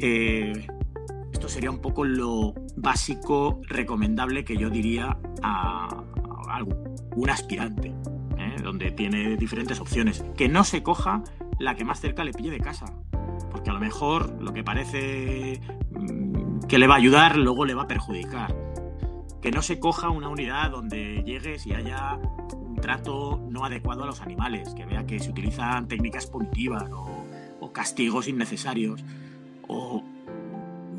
Eh, 0.00 0.66
esto 1.32 1.48
sería 1.48 1.70
un 1.70 1.78
poco 1.78 2.04
lo 2.04 2.54
básico 2.76 3.60
recomendable 3.68 4.44
que 4.44 4.56
yo 4.56 4.68
diría 4.68 5.16
a, 5.40 6.02
algún 6.50 7.30
aspirante, 7.30 7.94
¿eh? 8.36 8.56
donde 8.60 8.90
tiene 8.90 9.36
diferentes 9.36 9.78
opciones. 9.78 10.24
Que 10.36 10.48
no 10.48 10.64
se 10.64 10.82
coja 10.82 11.22
la 11.60 11.76
que 11.76 11.84
más 11.84 12.00
cerca 12.00 12.24
le 12.24 12.32
pille 12.32 12.50
de 12.50 12.58
casa, 12.58 12.86
porque 13.52 13.70
a 13.70 13.74
lo 13.74 13.78
mejor 13.78 14.42
lo 14.42 14.52
que 14.52 14.64
parece 14.64 15.60
mm, 15.92 16.62
que 16.66 16.78
le 16.78 16.88
va 16.88 16.94
a 16.94 16.98
ayudar 16.98 17.36
luego 17.36 17.64
le 17.64 17.74
va 17.74 17.84
a 17.84 17.88
perjudicar 17.88 18.67
que 19.40 19.50
no 19.50 19.62
se 19.62 19.78
coja 19.78 20.10
una 20.10 20.28
unidad 20.28 20.70
donde 20.70 21.22
llegues 21.24 21.66
y 21.66 21.72
haya 21.72 22.18
un 22.54 22.76
trato 22.76 23.40
no 23.48 23.64
adecuado 23.64 24.04
a 24.04 24.06
los 24.06 24.20
animales, 24.20 24.74
que 24.74 24.84
vea 24.84 25.06
que 25.06 25.20
se 25.20 25.30
utilizan 25.30 25.88
técnicas 25.88 26.26
punitivas 26.26 26.90
o, 26.90 27.24
castigos 27.72 28.26
innecesarios, 28.26 29.04
o 29.68 30.02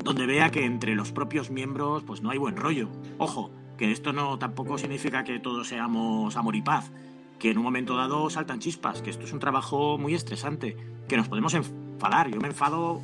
donde 0.02 0.24
vea 0.24 0.50
que 0.50 0.64
entre 0.64 0.94
los 0.94 1.12
propios 1.12 1.50
miembros 1.50 2.04
pues 2.04 2.22
no 2.22 2.30
hay 2.30 2.38
buen 2.38 2.56
rollo. 2.56 2.88
Ojo, 3.18 3.50
que 3.76 3.90
esto 3.90 4.12
no 4.12 4.38
tampoco 4.38 4.78
significa 4.78 5.24
que 5.24 5.40
todos 5.40 5.68
seamos 5.68 6.36
amor 6.36 6.56
y 6.56 6.62
paz, 6.62 6.90
que 7.38 7.50
en 7.50 7.58
un 7.58 7.64
momento 7.64 7.96
dado 7.96 8.30
saltan 8.30 8.60
chispas, 8.60 9.02
que 9.02 9.10
esto 9.10 9.24
es 9.24 9.32
un 9.32 9.40
trabajo 9.40 9.98
muy 9.98 10.14
estresante, 10.14 10.76
que 11.08 11.16
nos 11.16 11.28
podemos 11.28 11.52
enfadar. 11.54 12.30
Yo 12.30 12.40
me 12.40 12.48
enfado 12.48 13.02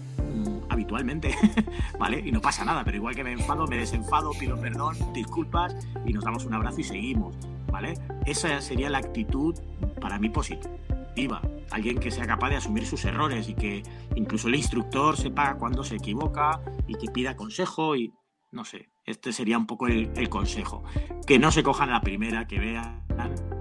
habitualmente, 0.77 1.35
¿vale? 1.99 2.21
Y 2.21 2.31
no 2.31 2.41
pasa 2.41 2.65
nada, 2.65 2.85
pero 2.85 2.97
igual 2.97 3.15
que 3.15 3.25
me 3.25 3.33
enfado, 3.33 3.67
me 3.67 3.77
desenfado, 3.77 4.31
pido 4.39 4.59
perdón, 4.61 4.97
disculpas 5.13 5.75
y 6.05 6.13
nos 6.13 6.25
damos 6.25 6.45
un 6.45 6.55
abrazo 6.55 6.81
y 6.81 6.85
seguimos, 6.85 7.37
¿vale? 7.71 7.95
Esa 8.25 8.61
sería 8.61 8.91
la 8.91 8.99
actitud 8.99 9.55
para 10.01 10.19
mí 10.19 10.29
positiva. 10.29 11.41
Alguien 11.71 11.99
que 11.99 12.11
sea 12.11 12.27
capaz 12.27 12.51
de 12.51 12.57
asumir 12.57 12.87
sus 12.87 13.05
errores 13.05 13.49
y 13.49 13.55
que 13.55 13.83
incluso 14.15 14.49
el 14.49 14.55
instructor 14.55 15.17
sepa 15.17 15.55
cuándo 15.55 15.83
se 15.83 15.97
equivoca 15.97 16.61
y 16.87 16.95
que 16.95 17.11
pida 17.11 17.35
consejo 17.35 17.97
y 17.97 18.13
no 18.53 18.65
sé, 18.65 18.91
este 19.05 19.33
sería 19.33 19.59
un 19.59 19.67
poco 19.67 19.87
el, 19.87 20.29
consejo. 20.29 20.85
Que 21.27 21.39
no 21.39 21.51
se 21.51 21.63
cojan 21.63 21.91
la 21.91 22.01
primera, 22.01 22.47
que 22.47 22.59
vean, 22.59 23.05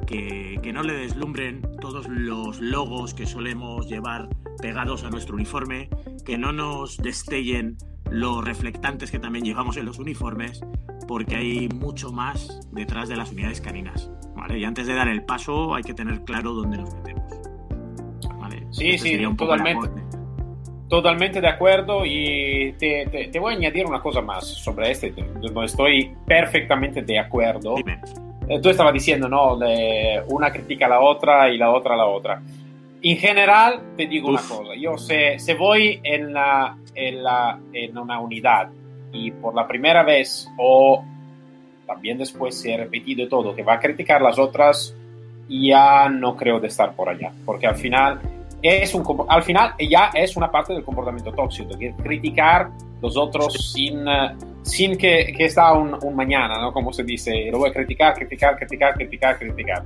que, 0.06 0.60
que, 0.62 0.74
no 0.74 0.84
le 0.84 0.94
deslumbren 0.94 1.62
todos 1.82 2.08
los 2.08 2.60
logos 2.60 3.14
que 3.14 3.26
solemos 3.26 3.88
llevar 3.88 4.30
pegados 4.62 5.04
a 5.04 5.10
nuestro 5.10 5.36
uniforme, 5.36 5.90
que 6.26 6.38
no 6.38 6.52
nos 6.52 6.98
destellen 6.98 7.78
los 8.10 8.44
reflectantes 8.44 9.12
que 9.12 9.20
también 9.20 9.46
llevamos 9.46 9.78
en 9.78 9.86
los 9.86 10.00
uniformes, 10.00 10.62
porque 11.08 11.36
hay 11.36 11.70
mucho 11.70 12.12
más 12.12 12.62
detrás 12.72 13.10
de 13.10 13.16
las 13.16 13.32
unidades 13.32 13.62
caninas. 13.62 14.10
¿vale? 14.36 14.60
Y 14.60 14.64
antes 14.64 14.88
de 14.88 14.94
dar 14.94 15.08
el 15.08 15.24
paso 15.24 15.76
hay 15.76 15.84
que 15.84 15.94
tener 15.94 16.22
claro 16.24 16.54
dónde 16.54 16.78
nos 16.78 16.94
metemos. 16.96 17.32
¿vale? 18.40 18.68
Sí, 18.72 18.90
este 18.90 19.18
sí, 19.18 19.36
totalmente. 19.36 19.90
Totalmente 20.88 21.42
de 21.42 21.48
acuerdo 21.48 22.06
y 22.06 22.74
te, 22.78 23.30
te, 23.32 23.40
voy 23.40 23.56
a 23.56 23.58
añadir 23.58 23.88
una 23.88 24.02
cosa 24.02 24.22
más 24.22 24.46
sobre 24.46 24.92
este, 24.92 25.16
no 25.52 25.64
estoy 25.64 26.16
perfectamente 26.28 27.02
de 27.02 27.18
acuerdo. 27.18 27.76
Eh, 27.80 27.98
tú 28.62 28.70
estabas 28.70 28.94
diciendo, 28.94 29.28
¿no? 29.28 29.58
De 29.58 30.22
una 30.28 30.52
critica 30.52 30.86
a 30.86 30.90
la 30.90 31.00
otra 31.00 31.50
y 31.50 31.58
la 31.58 31.72
otra 31.72 31.96
a 31.96 31.98
la 31.98 32.06
otra. 32.06 32.42
En 33.02 33.18
general, 33.18 33.82
te 33.96 34.08
digo 34.08 34.30
una 34.30 34.42
cosa, 34.42 34.74
yo 34.80 34.98
sé, 34.98 35.38
si 35.38 35.54
voy 35.54 36.00
en, 36.04 36.34
la, 36.34 36.76
en, 36.96 37.24
la, 37.24 37.60
en 37.72 37.98
una 37.98 38.20
unidad 38.20 38.70
y 39.12 39.32
por 39.32 39.54
la 39.54 39.68
primera 39.68 40.04
vez 40.04 40.50
o 40.58 41.04
también 41.86 42.18
después 42.18 42.60
se 42.60 42.74
ha 42.74 42.78
repetido 42.78 43.28
todo, 43.28 43.56
que 43.56 43.64
va 43.64 43.74
a 43.74 43.80
criticar 43.80 44.22
las 44.22 44.40
otras, 44.40 44.96
ya 45.48 46.10
no 46.10 46.36
creo 46.36 46.60
de 46.60 46.68
estar 46.68 46.96
por 46.96 47.10
allá, 47.10 47.32
porque 47.46 47.68
al 47.68 47.76
final 47.76 48.20
es 48.68 48.94
un, 48.94 49.04
al 49.28 49.44
final 49.44 49.74
ya 49.80 50.12
es 50.14 50.36
una 50.38 50.50
parte 50.52 50.74
del 50.74 50.84
comportamiento 50.84 51.32
tóxico, 51.32 51.78
que 51.78 51.94
criticar 51.94 52.70
los 53.02 53.18
otros 53.18 53.74
sin, 53.74 54.08
eh, 54.08 54.36
sin 54.64 54.98
que, 54.98 55.34
que 55.38 55.46
está 55.46 55.74
un, 55.74 55.98
un, 56.02 56.16
mañana, 56.16 56.60
¿no? 56.60 56.72
Como 56.72 56.92
se 56.92 57.04
dice, 57.04 57.50
lo 57.52 57.60
voy 57.60 57.70
a 57.70 57.74
criticar, 57.74 58.14
criticar, 58.14 58.58
criticar, 58.58 58.94
criticar, 58.96 59.38
criticar. 59.38 59.84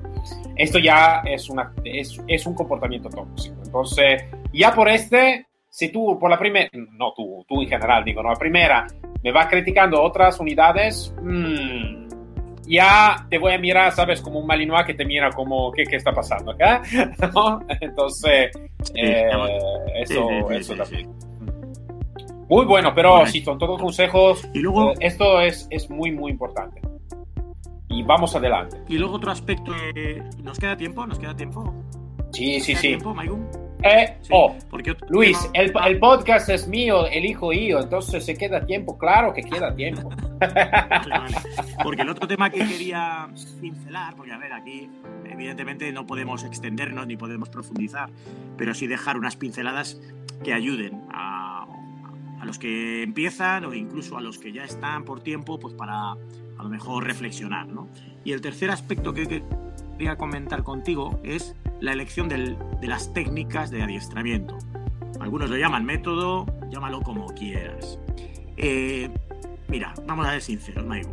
Esto 0.55 0.79
ya 0.79 1.21
es, 1.25 1.49
una, 1.49 1.73
es, 1.83 2.21
es 2.27 2.45
un 2.45 2.53
comportamiento 2.53 3.09
tóxico. 3.09 3.55
Entonces, 3.65 4.23
ya 4.53 4.73
por 4.73 4.87
este, 4.87 5.47
si 5.69 5.89
tú 5.91 6.17
por 6.19 6.29
la 6.29 6.39
primera, 6.39 6.69
no 6.73 7.13
tú, 7.13 7.45
tú 7.47 7.61
en 7.61 7.69
general, 7.69 8.03
digo, 8.03 8.23
no, 8.23 8.29
la 8.29 8.35
primera 8.35 8.87
me 9.23 9.31
vas 9.31 9.47
criticando 9.47 10.01
otras 10.01 10.39
unidades, 10.39 11.13
mmm, 11.21 12.07
ya 12.69 13.25
te 13.29 13.37
voy 13.37 13.53
a 13.53 13.57
mirar, 13.57 13.91
¿sabes? 13.91 14.21
Como 14.21 14.39
un 14.39 14.45
Malinois 14.47 14.85
que 14.85 14.93
te 14.93 15.03
mira 15.05 15.31
como, 15.31 15.71
¿qué, 15.71 15.83
qué 15.83 15.95
está 15.95 16.11
pasando 16.13 16.51
acá? 16.51 16.81
¿No? 17.33 17.59
Entonces, 17.81 18.51
eh, 18.95 19.29
eso, 20.01 20.49
eso 20.51 20.75
también. 20.75 21.09
Muy 22.47 22.65
bueno, 22.65 22.93
pero 22.95 23.25
sí, 23.27 23.41
son 23.41 23.57
todos 23.59 23.79
consejos. 23.81 24.47
Y 24.53 24.59
luego, 24.59 24.91
eh, 24.93 24.95
esto 25.01 25.39
es, 25.41 25.67
es 25.69 25.89
muy, 25.89 26.11
muy 26.11 26.31
importante. 26.31 26.81
Y 27.89 28.03
vamos 28.03 28.35
adelante. 28.35 28.77
Y 28.87 28.97
luego 28.97 29.15
otro 29.15 29.31
aspecto, 29.31 29.71
eh, 29.95 30.21
¿nos 30.43 30.57
queda 30.59 30.75
tiempo? 30.77 31.05
¿Nos 31.05 31.19
queda 31.19 31.35
tiempo? 31.35 31.73
Sí, 32.31 32.57
¿Nos 32.57 32.63
sí, 32.65 32.71
queda 32.73 32.81
sí. 32.81 32.87
tiempo? 32.87 33.15
Eh, 33.81 34.17
Sí, 34.21 34.29
oh, 34.33 34.53
Luis, 35.09 35.39
tema- 35.53 35.85
el, 35.85 35.93
el 35.93 35.99
podcast 35.99 36.49
es 36.49 36.67
mío, 36.67 37.05
elijo 37.07 37.53
yo, 37.53 37.79
entonces 37.79 38.25
se 38.25 38.35
queda 38.35 38.65
tiempo, 38.65 38.97
claro 38.97 39.33
que 39.33 39.41
queda 39.41 39.73
tiempo. 39.75 40.09
Porque 41.83 42.01
el 42.01 42.09
otro 42.09 42.27
tema 42.27 42.49
que 42.49 42.59
quería 42.59 43.29
pincelar, 43.61 44.15
porque 44.15 44.31
a 44.31 44.37
ver, 44.37 44.53
aquí 44.53 44.89
evidentemente 45.25 45.91
no 45.91 46.05
podemos 46.05 46.43
extendernos 46.43 47.07
ni 47.07 47.17
podemos 47.17 47.49
profundizar, 47.49 48.09
pero 48.57 48.73
sí 48.73 48.87
dejar 48.87 49.17
unas 49.17 49.35
pinceladas 49.35 49.99
que 50.43 50.53
ayuden 50.53 51.01
a, 51.11 51.65
a 52.41 52.45
los 52.45 52.59
que 52.59 53.03
empiezan 53.03 53.65
o 53.65 53.73
incluso 53.73 54.17
a 54.17 54.21
los 54.21 54.37
que 54.39 54.51
ya 54.51 54.63
están 54.63 55.03
por 55.05 55.21
tiempo, 55.21 55.59
pues 55.59 55.73
para 55.73 56.11
a 56.11 56.63
lo 56.63 56.69
mejor 56.69 57.05
reflexionar, 57.05 57.67
¿no? 57.67 57.87
Y 58.25 58.33
el 58.33 58.41
tercer 58.41 58.69
aspecto 58.69 59.13
que 59.13 59.43
quería 59.97 60.17
comentar 60.17 60.63
contigo 60.63 61.19
es 61.23 61.55
la 61.79 61.93
elección 61.93 62.27
del- 62.27 62.57
de 62.81 62.87
las 62.87 63.13
técnicas 63.13 63.71
de 63.71 63.81
adiestramiento. 63.81 64.57
Algunos 65.21 65.49
lo 65.49 65.57
llaman 65.57 65.85
método, 65.85 66.45
llámalo 66.69 67.01
como 67.01 67.27
quieras. 67.27 67.97
Eh, 68.57 69.09
Mira, 69.69 69.93
vamos 70.07 70.25
a 70.25 70.31
ser 70.31 70.41
sinceros, 70.41 70.85
Maigo. 70.85 71.11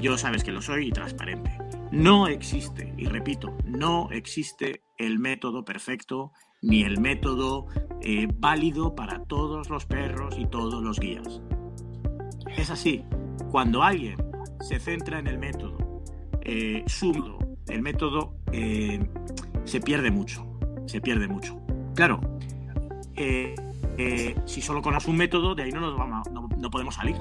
Yo 0.00 0.18
sabes 0.18 0.42
que 0.42 0.50
lo 0.50 0.60
soy 0.60 0.88
y 0.88 0.90
transparente. 0.90 1.56
No 1.92 2.26
existe, 2.26 2.92
y 2.96 3.06
repito, 3.06 3.56
no 3.64 4.10
existe 4.10 4.82
el 4.98 5.18
método 5.18 5.64
perfecto 5.64 6.32
ni 6.62 6.82
el 6.82 7.00
método 7.00 7.66
eh, 8.02 8.28
válido 8.32 8.94
para 8.94 9.24
todos 9.24 9.70
los 9.70 9.86
perros 9.86 10.36
y 10.36 10.46
todos 10.46 10.82
los 10.82 10.98
guías. 10.98 11.40
Es 12.56 12.70
así. 12.70 13.04
Cuando 13.50 13.82
alguien 13.82 14.16
se 14.60 14.78
centra 14.80 15.18
en 15.18 15.28
el 15.28 15.38
método, 15.38 16.02
eh, 16.42 16.84
el 17.68 17.82
método 17.82 18.34
eh, 18.52 19.00
se 19.64 19.80
pierde 19.80 20.10
mucho. 20.10 20.46
Se 20.86 21.00
pierde 21.00 21.28
mucho. 21.28 21.60
Claro, 21.94 22.20
eh, 23.16 23.54
si 24.44 24.60
solo 24.60 24.82
conoces 24.82 25.08
un 25.08 25.16
método, 25.16 25.54
de 25.54 25.64
ahí 25.64 25.72
no, 25.72 25.80
nos 25.80 25.96
vamos 25.96 26.28
no 26.30 26.70
podemos 26.70 26.94
salir. 26.94 27.16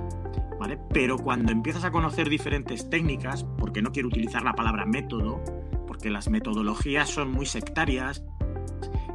Pero 0.93 1.17
cuando 1.17 1.51
empiezas 1.51 1.83
a 1.83 1.91
conocer 1.91 2.29
diferentes 2.29 2.89
técnicas, 2.89 3.45
porque 3.57 3.81
no 3.81 3.91
quiero 3.91 4.07
utilizar 4.09 4.43
la 4.43 4.53
palabra 4.53 4.85
método, 4.85 5.41
porque 5.87 6.09
las 6.09 6.29
metodologías 6.29 7.09
son 7.09 7.31
muy 7.31 7.45
sectarias, 7.45 8.23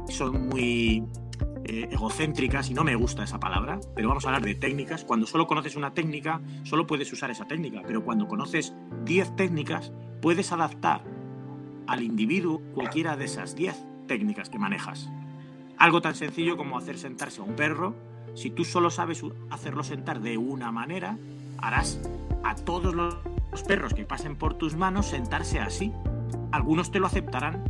son 0.07 0.49
muy 0.49 1.03
eh, 1.65 1.89
egocéntricas 1.91 2.69
y 2.69 2.73
no 2.73 2.83
me 2.83 2.95
gusta 2.95 3.23
esa 3.23 3.39
palabra, 3.39 3.79
pero 3.95 4.07
vamos 4.07 4.25
a 4.25 4.29
hablar 4.29 4.43
de 4.43 4.55
técnicas. 4.55 5.03
Cuando 5.03 5.25
solo 5.25 5.47
conoces 5.47 5.75
una 5.75 5.93
técnica, 5.93 6.41
solo 6.63 6.85
puedes 6.85 7.11
usar 7.11 7.31
esa 7.31 7.45
técnica, 7.45 7.81
pero 7.85 8.03
cuando 8.03 8.27
conoces 8.27 8.75
10 9.05 9.35
técnicas, 9.35 9.91
puedes 10.21 10.51
adaptar 10.51 11.03
al 11.87 12.03
individuo 12.03 12.61
cualquiera 12.73 13.17
de 13.17 13.25
esas 13.25 13.55
10 13.55 13.83
técnicas 14.07 14.49
que 14.49 14.59
manejas. 14.59 15.09
Algo 15.77 16.01
tan 16.01 16.15
sencillo 16.15 16.55
como 16.55 16.77
hacer 16.77 16.97
sentarse 16.97 17.41
a 17.41 17.43
un 17.43 17.55
perro. 17.55 17.95
Si 18.35 18.49
tú 18.49 18.63
solo 18.63 18.89
sabes 18.89 19.23
hacerlo 19.49 19.83
sentar 19.83 20.21
de 20.21 20.37
una 20.37 20.71
manera, 20.71 21.17
harás 21.57 21.99
a 22.43 22.55
todos 22.55 22.93
los 22.93 23.15
perros 23.67 23.93
que 23.93 24.05
pasen 24.05 24.35
por 24.35 24.55
tus 24.55 24.75
manos 24.75 25.07
sentarse 25.07 25.59
así. 25.59 25.91
Algunos 26.51 26.91
te 26.91 26.99
lo 26.99 27.07
aceptarán, 27.07 27.63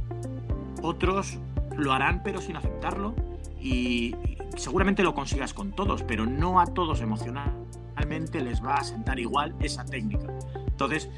otros 0.82 1.39
lo 1.77 1.94
harán 1.94 2.22
pero 2.24 2.42
sin 2.42 2.56
aceptarlo 2.56 3.15
y 3.60 4.15
seguramente 4.58 5.04
lo 5.04 5.13
consigas 5.13 5.54
con 5.54 5.72
todos, 5.72 6.04
pero 6.04 6.25
no 6.25 6.60
a 6.60 6.65
todos 6.65 7.01
emocionalmente 7.01 8.42
les 8.42 8.63
va 8.63 8.75
a 8.75 8.84
sentar 8.84 9.20
igual 9.20 9.56
esa 9.60 9.86
técnica. 9.86 10.27
Entonces, 10.68 11.10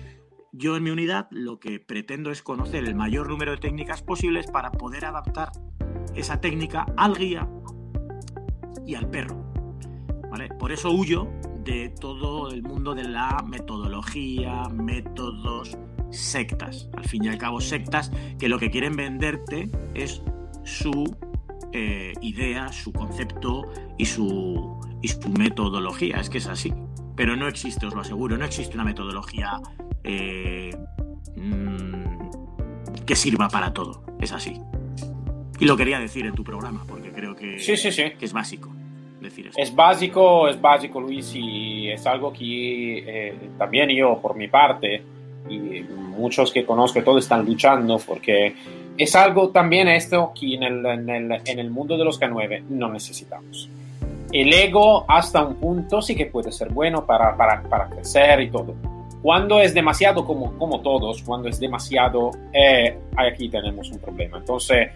yo 0.51 0.77
en 0.77 0.83
mi 0.83 0.89
unidad 0.89 1.27
lo 1.29 1.59
que 1.59 1.79
pretendo 1.79 2.31
es 2.31 2.41
conocer 2.41 2.85
el 2.85 2.95
mayor 2.95 3.29
número 3.29 3.51
de 3.51 3.57
técnicas 3.57 4.01
posibles 4.01 4.47
para 4.47 4.71
poder 4.71 5.05
adaptar 5.05 5.51
esa 6.15 6.39
técnica 6.41 6.85
al 6.95 7.15
guía 7.15 7.47
y 8.85 8.95
al 8.95 9.09
perro. 9.09 9.43
¿vale? 10.29 10.49
Por 10.49 10.71
eso 10.71 10.91
huyo 10.91 11.27
de 11.67 11.89
todo 11.89 12.49
el 12.49 12.63
mundo 12.63 12.95
de 12.95 13.03
la 13.03 13.43
metodología, 13.45 14.63
métodos, 14.73 15.77
sectas. 16.11 16.89
Al 16.95 17.03
fin 17.03 17.25
y 17.25 17.27
al 17.27 17.37
cabo, 17.37 17.59
sectas 17.59 18.09
que 18.39 18.47
lo 18.47 18.57
que 18.57 18.71
quieren 18.71 18.95
venderte 18.95 19.69
es 19.93 20.23
su 20.63 21.13
eh, 21.73 22.13
idea, 22.21 22.71
su 22.71 22.93
concepto 22.93 23.65
y 23.97 24.05
su, 24.05 24.79
y 25.01 25.09
su 25.09 25.29
metodología. 25.29 26.21
Es 26.21 26.29
que 26.29 26.37
es 26.37 26.47
así. 26.47 26.73
Pero 27.17 27.35
no 27.35 27.47
existe, 27.49 27.85
os 27.85 27.93
lo 27.93 28.01
aseguro, 28.01 28.37
no 28.37 28.45
existe 28.45 28.75
una 28.75 28.85
metodología 28.85 29.59
eh, 30.05 30.71
mm, 31.35 33.03
que 33.05 33.15
sirva 33.15 33.49
para 33.49 33.73
todo. 33.73 34.05
Es 34.21 34.31
así. 34.31 34.61
Y 35.59 35.65
lo 35.65 35.75
quería 35.75 35.99
decir 35.99 36.25
en 36.27 36.33
tu 36.33 36.45
programa, 36.45 36.85
porque 36.87 37.11
creo 37.11 37.35
que, 37.35 37.59
Sí, 37.59 37.75
sí, 37.75 37.91
sí. 37.91 38.03
que 38.17 38.25
es 38.25 38.31
básico 38.31 38.76
Es 39.55 39.73
básico, 39.73 40.47
es 40.47 40.59
básico, 40.59 41.01
Luis, 41.01 41.33
y 41.35 41.89
es 41.89 42.05
algo 42.05 42.31
que 42.31 42.97
eh, 42.99 43.33
también 43.57 43.89
yo, 43.89 44.19
por 44.21 44.35
mi 44.35 44.47
parte, 44.47 45.01
y 45.49 45.81
muchos 46.17 46.51
que 46.51 46.65
conozco, 46.65 47.01
todos 47.03 47.23
están 47.23 47.45
luchando, 47.45 47.99
porque 48.05 48.53
es 48.97 49.15
algo 49.15 49.49
también 49.49 49.87
esto 49.87 50.31
que 50.37 50.55
en 50.55 50.63
el, 50.63 50.85
en 50.85 51.09
el, 51.09 51.41
en 51.45 51.59
el 51.59 51.69
mundo 51.69 51.97
de 51.97 52.03
los 52.03 52.19
K9 52.19 52.63
no 52.69 52.89
necesitamos. 52.89 53.69
El 54.31 54.53
ego 54.53 55.05
hasta 55.07 55.43
un 55.43 55.55
punto 55.55 56.01
sí 56.01 56.15
que 56.15 56.25
puede 56.25 56.51
ser 56.51 56.69
bueno 56.69 57.05
para, 57.05 57.35
para, 57.37 57.61
para 57.63 57.89
crecer 57.89 58.41
y 58.41 58.49
todo. 58.49 58.75
Cuando 59.21 59.59
es 59.59 59.73
demasiado, 59.73 60.25
como, 60.25 60.57
como 60.57 60.81
todos, 60.81 61.23
cuando 61.23 61.47
es 61.47 61.59
demasiado, 61.59 62.31
eh, 62.53 62.97
aquí 63.15 63.49
tenemos 63.49 63.89
un 63.89 63.99
problema. 63.99 64.37
Entonces, 64.37 64.89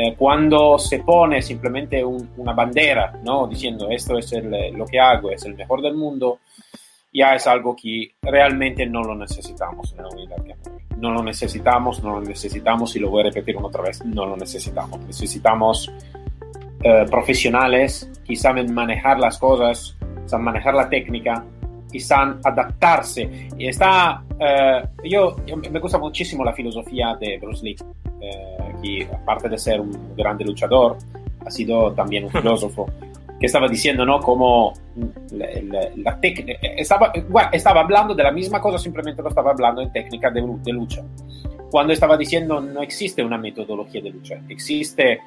eh, 0.00 0.14
cuando 0.16 0.78
se 0.78 1.00
pone 1.00 1.42
simplemente 1.42 2.04
un- 2.04 2.30
una 2.36 2.52
bandera, 2.52 3.18
¿no? 3.24 3.48
diciendo 3.48 3.88
esto 3.90 4.16
es 4.16 4.32
el- 4.32 4.72
lo 4.74 4.84
que 4.86 5.00
hago, 5.00 5.30
es 5.32 5.44
el 5.44 5.54
mejor 5.56 5.82
del 5.82 5.94
mundo, 5.94 6.38
ya 7.12 7.34
es 7.34 7.46
algo 7.48 7.74
que 7.74 8.12
realmente 8.22 8.86
no 8.86 9.02
lo 9.02 9.14
necesitamos 9.16 9.92
en 9.96 10.02
la 10.04 10.08
unidad 10.08 10.36
K9. 10.36 10.98
No 10.98 11.10
lo 11.10 11.22
necesitamos, 11.22 12.02
no 12.04 12.10
lo 12.16 12.20
necesitamos, 12.20 12.94
y 12.94 13.00
lo 13.00 13.10
voy 13.10 13.22
a 13.22 13.24
repetir 13.24 13.56
una 13.56 13.66
otra 13.68 13.82
vez, 13.82 14.04
no 14.04 14.24
lo 14.26 14.36
necesitamos. 14.36 15.00
Necesitamos 15.00 15.90
eh, 16.84 17.06
profesionales 17.10 18.08
que 18.24 18.36
saben 18.36 18.72
manejar 18.72 19.18
las 19.18 19.36
cosas, 19.38 19.96
saben 20.26 20.44
manejar 20.44 20.74
la 20.74 20.88
técnica 20.88 21.44
y 21.90 21.98
saben 21.98 22.38
adaptarse. 22.44 23.48
Y 23.58 23.66
está, 23.66 24.22
eh, 24.38 24.82
yo, 25.04 25.36
yo- 25.44 25.56
me 25.56 25.80
gusta 25.80 25.98
muchísimo 25.98 26.44
la 26.44 26.52
filosofía 26.52 27.16
de 27.18 27.38
Bruce 27.38 27.64
Lee, 27.64 27.76
eh, 28.20 28.74
que 28.82 29.08
aparte 29.12 29.48
de 29.48 29.58
ser 29.58 29.80
un 29.80 30.14
grande 30.16 30.44
luchador, 30.44 30.96
ha 31.44 31.50
sido 31.50 31.92
también 31.92 32.24
un 32.24 32.30
filósofo 32.42 32.86
que 33.38 33.46
estaba 33.46 33.68
diciendo, 33.68 34.04
¿no? 34.04 34.18
Como 34.20 34.72
la, 35.32 35.46
la- 35.62 35.88
la 35.96 36.20
técnica, 36.20 36.58
estaba, 36.76 37.12
bueno, 37.28 37.48
estaba 37.52 37.80
hablando 37.82 38.14
de 38.14 38.22
la 38.24 38.32
misma 38.32 38.60
cosa, 38.60 38.78
simplemente 38.78 39.22
lo 39.22 39.28
estaba 39.28 39.52
hablando 39.52 39.80
en 39.80 39.92
técnica 39.92 40.30
de, 40.30 40.42
de 40.64 40.72
lucha. 40.72 41.02
Cuando 41.70 41.92
estaba 41.92 42.16
diciendo 42.16 42.60
no 42.60 42.82
existe 42.82 43.22
una 43.22 43.38
metodología 43.38 44.00
de 44.00 44.10
lucha, 44.10 44.40
existe 44.48 45.20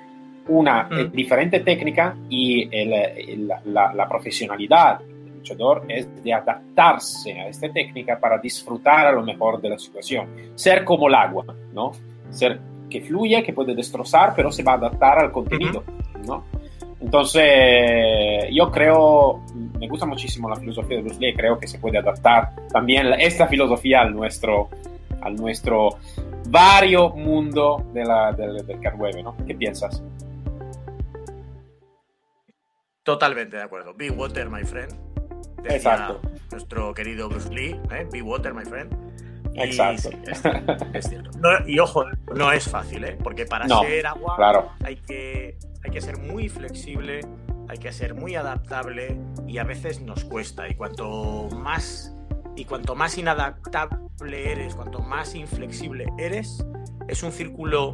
una 0.50 0.84
Mm. 0.90 0.94
eh, 1.00 1.10
diferente 1.14 1.60
técnica 1.62 2.16
y 2.30 2.64
el- 2.76 2.94
el- 2.94 3.48
la, 3.66 3.94
la 3.94 4.10
profesionalidad 4.10 5.00
del 5.00 5.36
luchador 5.38 5.86
es 5.88 6.08
de 6.24 6.34
adaptarse 6.34 7.32
a 7.40 7.48
esta 7.48 7.72
técnica 7.72 8.20
para 8.20 8.40
disfrutar 8.40 9.08
a 9.08 9.12
lo 9.14 9.22
mejor 9.24 9.62
de 9.62 9.70
la 9.70 9.78
situación. 9.80 10.28
Ser 10.56 10.84
como 10.84 11.08
el 11.08 11.16
agua, 11.16 11.46
¿no? 11.74 11.92
Ser 12.32 12.60
que 12.92 13.02
fluye, 13.02 13.42
que 13.42 13.54
puede 13.54 13.74
destrozar, 13.74 14.34
pero 14.36 14.52
se 14.52 14.62
va 14.62 14.74
a 14.74 14.76
adaptar 14.76 15.18
al 15.18 15.32
contenido, 15.32 15.84
¿no? 16.28 16.44
Entonces, 17.00 18.46
yo 18.52 18.70
creo, 18.70 19.42
me 19.80 19.88
gusta 19.88 20.06
muchísimo 20.06 20.48
la 20.48 20.58
filosofía 20.58 20.98
de 20.98 21.04
Bruce 21.04 21.20
Lee, 21.20 21.34
creo 21.34 21.58
que 21.58 21.68
se 21.68 21.80
puede 21.80 21.98
adaptar 21.98 22.50
también 22.72 23.08
esta 23.20 23.48
filosofía 23.48 24.02
al 24.02 24.14
nuestro, 24.14 24.70
al 25.22 25.36
nuestro 25.36 25.98
vario 26.50 27.10
mundo 27.10 27.84
de 27.92 28.04
la, 28.04 28.32
del, 28.34 28.68
del 28.68 28.80
K9, 28.80 29.24
¿no? 29.24 29.36
¿Qué 29.48 29.56
piensas? 29.56 30.04
Totalmente 33.04 33.58
de 33.58 33.64
acuerdo. 33.64 33.96
Be 33.96 34.12
water, 34.12 34.48
my 34.50 34.64
friend. 34.64 34.94
Decía 35.64 35.78
Exacto. 35.78 36.22
Nuestro 36.52 36.94
querido 36.94 37.30
Bruce 37.30 37.52
Lee, 37.54 37.80
¿eh? 37.92 38.08
Be 38.12 38.22
water, 38.22 38.54
my 38.54 38.64
friend. 38.64 38.94
Y 39.54 39.60
Exacto. 39.62 40.10
sí, 40.12 40.18
es 40.28 40.42
cierto, 40.42 40.86
es 40.94 41.10
cierto. 41.10 41.32
No- 41.42 41.68
y 41.68 41.80
ojo, 41.80 42.06
no 42.36 42.52
es 42.52 42.70
fácil, 42.70 43.04
¿eh? 43.04 43.18
Porque 43.22 43.46
para 43.46 43.66
No, 43.68 43.82
ser 43.82 44.06
agua 44.08 44.36
Claro, 44.38 44.70
hay, 44.84 44.96
que, 44.98 45.58
hay 45.84 45.92
que 45.92 46.02
ser 46.02 46.18
muy 46.20 46.48
flexible, 46.50 47.22
hay 47.68 47.78
que 47.78 47.92
ser 47.92 48.14
muy 48.14 48.36
adaptable 48.36 49.18
y 49.48 49.58
a 49.58 49.64
veces 49.64 50.02
nos 50.02 50.24
cuesta. 50.24 50.68
Y 50.70 50.76
cuanto 50.76 51.50
más, 51.56 52.14
y 52.56 52.66
cuanto 52.66 52.96
más 52.96 53.18
inadaptable 53.18 54.52
eres, 54.52 54.76
cuanto 54.76 55.00
más 55.00 55.36
inflexible 55.36 56.06
eres, 56.18 56.66
es 57.08 57.24
un 57.24 57.32
círculo 57.32 57.92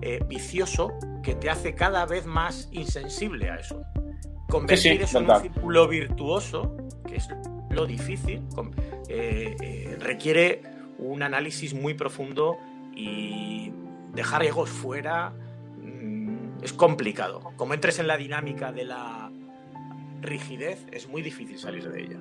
eh, 0.00 0.20
vicioso 0.28 0.92
que 1.22 1.34
te 1.34 1.50
hace 1.50 1.74
cada 1.74 2.06
vez 2.06 2.24
más 2.26 2.68
insensible 2.72 3.50
a 3.50 3.56
eso. 3.56 3.82
Convertir 4.48 5.02
eso 5.02 5.18
en 5.18 5.30
un 5.30 5.40
círculo 5.42 5.86
virtuoso, 5.88 6.74
que 7.06 7.16
es 7.16 7.28
lo 7.70 7.84
difícil, 7.86 8.42
eh, 9.08 9.54
eh, 9.60 9.96
requiere 10.00 10.62
un 10.98 11.22
análisis 11.22 11.74
muy 11.74 11.94
profundo 11.94 12.58
y 12.94 13.72
dejar 14.14 14.42
egos 14.44 14.68
fuera 14.68 15.32
mm, 15.80 16.62
es 16.62 16.72
complicado. 16.72 17.52
Como 17.56 17.74
entres 17.74 17.98
en 17.98 18.06
la 18.06 18.16
dinámica 18.16 18.72
de 18.72 18.84
la 18.84 19.30
rigidez, 20.20 20.86
es 20.92 21.08
muy 21.08 21.22
difícil 21.22 21.58
salir 21.58 21.88
de 21.90 22.02
ella. 22.02 22.18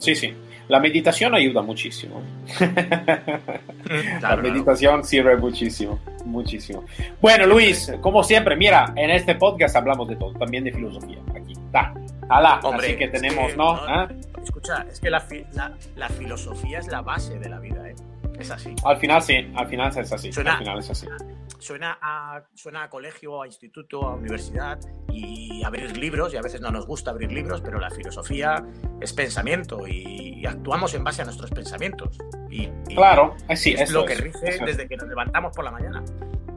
Sí, 0.00 0.14
sí. 0.14 0.32
La 0.68 0.80
meditación 0.80 1.34
ayuda 1.34 1.60
muchísimo. 1.60 2.22
la 4.22 4.36
meditación 4.36 5.04
sirve 5.04 5.36
muchísimo, 5.36 6.00
muchísimo. 6.24 6.84
Bueno, 7.20 7.46
Luis, 7.46 7.92
como 8.00 8.24
siempre, 8.24 8.56
mira, 8.56 8.94
en 8.96 9.10
este 9.10 9.34
podcast 9.34 9.76
hablamos 9.76 10.08
de 10.08 10.16
todo, 10.16 10.32
también 10.32 10.64
de 10.64 10.72
filosofía. 10.72 11.18
Aquí, 11.34 11.52
está. 11.52 11.92
Alá, 12.30 12.60
Hombre, 12.62 12.86
así 12.86 12.96
que 12.96 13.08
tenemos, 13.08 13.54
¿no? 13.56 13.72
¿Ah? 13.72 14.08
Escucha, 14.42 14.86
es 14.90 15.00
que 15.00 15.10
la, 15.10 15.26
la, 15.96 16.08
filosofía 16.08 16.78
es 16.78 16.86
la 16.86 17.02
base 17.02 17.38
de 17.38 17.48
la 17.48 17.58
vida, 17.58 17.90
¿eh? 17.90 17.94
Es 18.40 18.50
así. 18.50 18.74
Al 18.84 18.96
final 18.98 19.22
sí, 19.22 19.36
al 19.54 19.66
final 19.68 19.88
es 19.88 20.12
así. 20.12 20.28
al 20.28 20.58
final 20.58 20.78
es 20.78 20.90
así 20.90 21.06
suena 21.60 21.98
a, 22.00 22.42
suena 22.54 22.84
a 22.84 22.90
colegio, 22.90 23.42
a 23.42 23.46
instituto, 23.46 24.06
a 24.06 24.14
universidad 24.14 24.78
y 25.12 25.62
abrir 25.62 25.96
libros, 25.96 26.32
y 26.34 26.36
a 26.36 26.42
veces 26.42 26.60
no 26.60 26.70
nos 26.70 26.86
gusta 26.86 27.10
abrir 27.10 27.30
libros, 27.30 27.60
pero 27.60 27.78
la 27.78 27.90
filosofía 27.90 28.64
es 29.00 29.12
pensamiento 29.12 29.86
y, 29.86 30.28
actuamos 30.46 30.94
en 30.94 31.04
base 31.04 31.20
a 31.20 31.26
nuestros 31.26 31.50
pensamientos. 31.50 32.18
Y, 32.50 32.66
claro, 32.94 33.36
sí, 33.54 33.74
es 33.78 33.90
lo 33.90 34.06
que 34.06 34.14
rige 34.14 34.58
desde 34.64 34.88
que 34.88 34.96
nos 34.96 35.06
levantamos 35.06 35.54
por 35.54 35.64
la 35.64 35.70
mañana. 35.70 36.02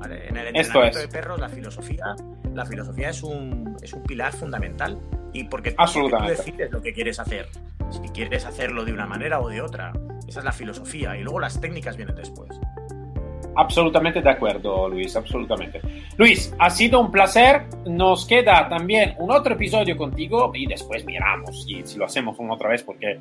En 0.06 0.38
el 0.38 0.48
entrenamiento 0.48 1.00
de 1.00 1.08
perros, 1.10 1.40
la 1.40 1.50
filosofía, 1.50 2.16
la 2.54 2.66
filosofía 2.66 3.10
es 3.10 3.22
un, 3.24 3.76
es 3.82 3.94
un 3.94 4.02
pilar 4.04 4.32
fundamental. 4.32 4.98
Y 5.34 5.44
porque, 5.44 5.72
porque 5.72 6.10
tú 6.10 6.26
decides 6.26 6.72
lo 6.72 6.82
que 6.82 6.94
quieres 6.94 7.20
hacer. 7.20 7.50
Si 7.92 8.10
quieres 8.14 8.46
hacerlo 8.46 8.86
de 8.86 8.94
una 8.94 9.06
manera 9.06 9.42
o 9.42 9.50
de 9.50 9.62
otra. 9.62 9.92
Esa 10.34 10.40
es 10.40 10.46
la 10.46 10.52
filosofía. 10.52 11.16
Y 11.16 11.22
luego 11.22 11.40
las 11.40 11.62
técnicas 11.62 11.96
vienen 11.96 12.16
después. 12.16 12.50
Absolutamente 13.56 14.20
de 14.20 14.32
acuerdo, 14.32 14.90
Luis, 14.90 15.16
absolutamente. 15.16 15.80
Luis, 16.18 16.52
ha 16.58 16.72
sido 16.72 17.00
un 17.00 17.12
placer. 17.12 17.66
Nos 17.86 18.26
queda 18.26 18.68
también 18.68 19.14
un 19.20 19.30
otro 19.30 19.54
episodio 19.54 19.96
contigo 19.96 20.52
y 20.56 20.66
después 20.66 21.06
miramos 21.06 21.66
si, 21.66 21.84
si 21.86 22.00
lo 22.00 22.06
hacemos 22.06 22.40
una 22.40 22.56
otra 22.56 22.70
vez 22.70 22.82
porque 22.82 23.12
eh, 23.12 23.20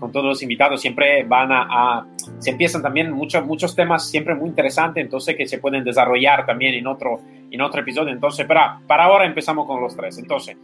con 0.00 0.10
todos 0.10 0.26
los 0.26 0.42
invitados 0.42 0.80
siempre 0.80 1.22
van 1.22 1.50
a, 1.52 2.04
se 2.40 2.50
empiezan 2.50 2.82
también 2.82 3.12
muchos, 3.12 3.46
muchos 3.46 3.76
temas 3.76 4.10
siempre 4.10 4.34
muy 4.34 4.48
interesantes, 4.48 5.04
entonces 5.04 5.36
que 5.36 5.46
se 5.46 5.58
pueden 5.58 5.84
desarrollar 5.84 6.44
también 6.44 6.74
en 6.74 6.88
otro, 6.88 7.20
en 7.52 7.60
otro 7.60 7.82
episodio. 7.82 8.12
Entonces, 8.12 8.46
para, 8.46 8.80
para 8.84 9.04
ahora 9.04 9.26
empezamos 9.26 9.64
con 9.64 9.80
los 9.80 9.94
tres. 9.94 10.18
Entonces, 10.18 10.56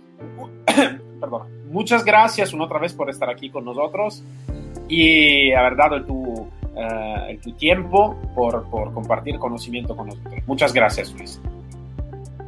perdón, 1.20 1.70
muchas 1.70 2.04
gracias 2.04 2.52
una 2.52 2.64
otra 2.64 2.80
vez 2.80 2.92
por 2.92 3.08
estar 3.08 3.30
aquí 3.30 3.48
con 3.48 3.64
nosotros 3.64 4.24
y 4.88 5.52
haber 5.52 5.76
dado 5.76 6.04
tu 6.04 6.48
eh, 6.76 7.38
tu 7.42 7.52
tiempo 7.52 8.16
por, 8.34 8.68
por, 8.68 8.92
compartir 8.92 9.38
conocimiento 9.38 9.96
con 9.96 10.08
nosotros. 10.08 10.34
Muchas 10.46 10.72
gracias, 10.72 11.12
Luis. 11.12 11.40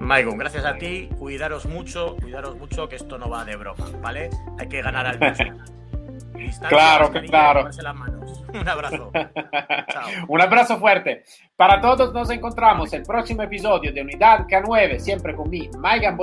Maicon, 0.01 0.37
gracias 0.37 0.65
a 0.65 0.77
ti. 0.77 1.09
Cuidaros 1.19 1.67
mucho, 1.67 2.17
cuidaros 2.17 2.57
mucho, 2.57 2.89
que 2.89 2.97
esto 2.97 3.19
no 3.19 3.31
va 3.31 3.45
de 3.45 3.55
broma, 3.57 3.87
¿vale? 4.03 4.31
Hay 4.59 4.69
que 4.69 4.83
ganar 4.83 5.07
al 5.07 5.19
claro, 6.69 7.11
claro. 7.11 7.69
Un 8.53 8.69
abrazo. 8.69 9.13
Un 10.29 10.41
abrazo 10.41 10.79
fuerte. 10.79 11.23
Para 11.57 11.81
todos 11.81 12.13
nos 12.13 12.29
encontramos 12.31 12.93
el 12.93 13.03
próximo 13.03 13.43
episodio 13.43 13.93
de 13.93 14.03
Unidad 14.03 14.47
K9, 14.47 14.99
siempre 14.99 15.37
con 15.37 15.49
mi 15.49 15.69
Maigan 15.79 16.17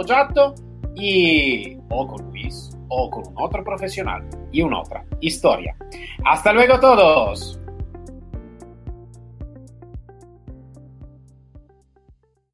y 0.95 1.77
o 1.89 2.08
con 2.08 2.25
Luis 2.32 2.71
o 2.89 3.10
con 3.10 3.27
un 3.27 3.34
otro 3.38 3.63
profesional 3.63 4.27
y 4.51 4.62
una 4.62 4.82
otra 4.82 5.06
historia. 5.21 5.75
Hasta 6.25 6.53
luego 6.53 6.79
todos. 6.79 7.60